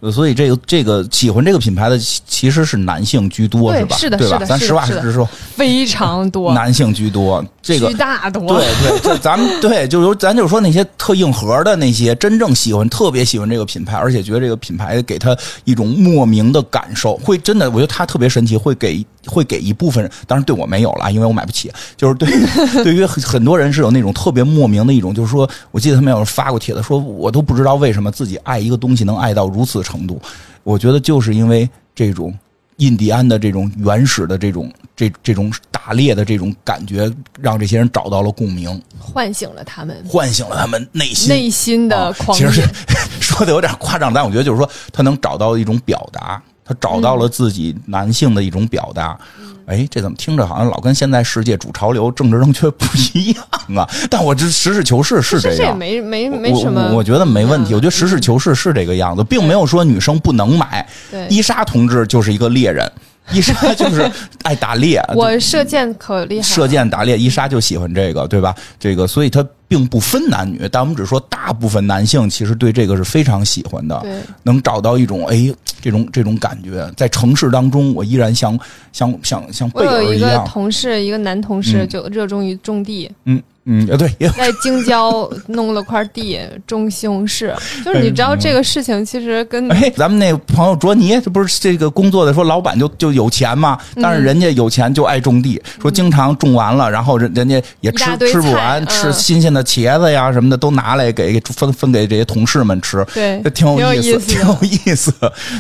[0.03, 3.97] 呃所以这个这个喜欢这个品牌的其其实是男性居多，是吧？
[3.97, 4.39] 是的对吧？
[4.45, 5.25] 咱实话实说，
[5.55, 7.45] 非常多，男性居多。
[7.63, 8.43] 这个巨大多。
[8.49, 21.71] 对对，就咱们对，就是咱就说那些特硬核的那些，真正喜欢、特别喜欢这个品牌，而且觉得这个品牌给他一种莫名的感受，会真的，我觉得他特别神奇，会给会给一部分人，当然对我没有了，因为我买不起。
[21.97, 22.47] 就是对于
[22.85, 30.21] 对于很很多人是有那种特别莫名的一种，就是说我记得他们有人发过帖子，说我都不知道为什么自己爱一个东西能爱到如此程度。
[30.65, 32.33] 我觉得就是因为这种
[32.77, 42.51] 印第安的这种原始的这种这这种打猎的这种感觉，让这些人找到了共鸣，唤醒了他们唤醒了他们内心内心的啊狂热。
[42.51, 42.69] 其实是
[43.21, 49.19] 说的有点夸张，但我觉得就是说他能找到一种表达，他找到了自己男性的一种表达。
[49.65, 52.85] 哎，这怎么听着好像老跟现在世界主潮流、政治正确不
[53.15, 53.45] 一样
[53.79, 53.89] 啊？
[54.11, 55.79] 但我这实事求是是这也样。
[55.79, 57.73] 没没没我什么，我我觉得没问题。
[57.73, 60.87] 嗯我觉得实事求是是这个样子，并没有说女生不能买。
[61.13, 61.29] 对。
[61.29, 62.91] 伊莎同志就是一个猎人，
[63.31, 64.11] 伊莎 就是
[64.43, 68.53] 爱打猎，我射箭可厉害，射箭打猎，伊莎就喜欢这个，对吧？
[68.81, 74.05] 这个，所以它并不分男女，但我们只说大部分男性其实对这个是非常喜欢的，
[74.43, 75.51] 能找到一种哎
[75.81, 78.59] 这种这种感觉，在城市当中，我依然像
[78.93, 81.89] 像像像贝我有一个同事，一个男同事嗯。
[81.89, 87.55] 就热衷于种地，嗯嗯，呃，对，也在京郊弄了块地种西红柿。
[87.85, 94.03] 就是你知道这个事情，其实跟哎，咱们那朋友卓尼，这不是这个工作的说，老板就就有钱嘛，嗯。
[94.03, 98.87] 但是人家有钱就爱种地，说经常种完了，然后人人家也吃吃不完，嗯。
[98.87, 105.13] 吃新鲜的茄子呀什么的都拿来给给分分给这些同事们吃，对挺有挺有意思，挺有意思。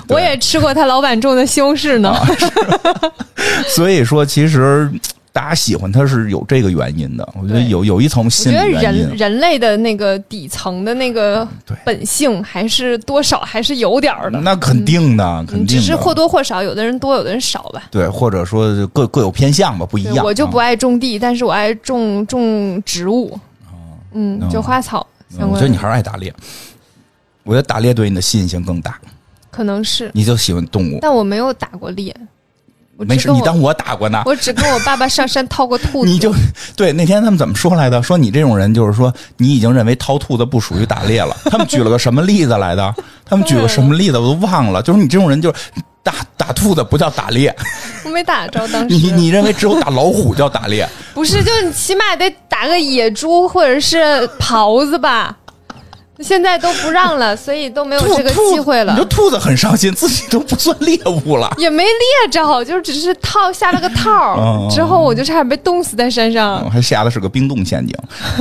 [0.09, 2.11] 我也吃过他老板种的西红柿呢。
[2.11, 2.27] 啊
[3.69, 4.91] 所以说，其实
[5.33, 9.17] 大家喜欢他是有这个原因的，我觉得有有一层我心觉得理原因人。
[9.17, 11.47] 人类的那个底层的那个
[11.85, 14.39] 本性，还是多少还是有点儿的。
[14.41, 15.81] 那肯定的，肯嗯，定的。
[15.81, 17.83] 只是或多或少，有的人多，有的人少吧。
[17.91, 20.25] 对，或者说各各有偏向吧，不一样。
[20.25, 23.39] 我就不啊爱种地，但是我爱种种植物，
[24.15, 26.35] 嗯，就花草相关我觉得你还是爱打猎。
[27.45, 29.01] 我觉得打猎对你的吸引性更大，
[29.51, 30.99] 可能是，你就喜欢动物。
[31.03, 32.15] 但我没有打过猎。
[32.97, 34.23] 我没事，你当我打过呢。
[34.27, 36.11] 我只跟我爸爸上山掏过兔子。
[36.11, 36.35] 你就
[36.77, 38.03] 对那天他们怎么说来的？
[38.03, 41.37] 说你这种人就是说你已经认为掏兔子不属于打猎了。
[41.47, 42.95] 他们举了个什么例子来的？
[43.25, 44.83] 他们举个什么例子我都忘了。
[44.83, 45.61] 就是你这种人就是
[46.03, 47.55] 打打兔子不叫打猎，
[48.05, 50.87] 我没打着，当时你你认为只有打老虎叫打猎？
[51.15, 53.97] 不是，就是你起码得打个野猪或者是
[54.39, 55.37] 狍子吧。
[56.23, 59.05] 现在都不让了，所以都没有这个机会了你说。
[59.07, 61.53] 兔子很伤心，自己都不算猎物了。
[61.59, 66.63] 也没猎着，就只是套下了个套儿哦之后我就差点被冻死在山上。
[66.65, 67.97] 嗯还下的是个冰冻陷阱，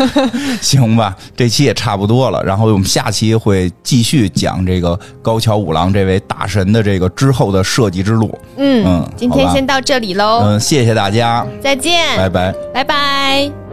[0.62, 2.42] 行吧，这期也差不多了。
[2.44, 8.34] 然后我们下期会继续讲这个高桥五郎这位大神的这个之后的设计之路。
[8.58, 12.54] 嗯，嗯今天先到这里喽，嗯，谢谢大家，再见，拜拜。
[12.74, 13.70] 拜拜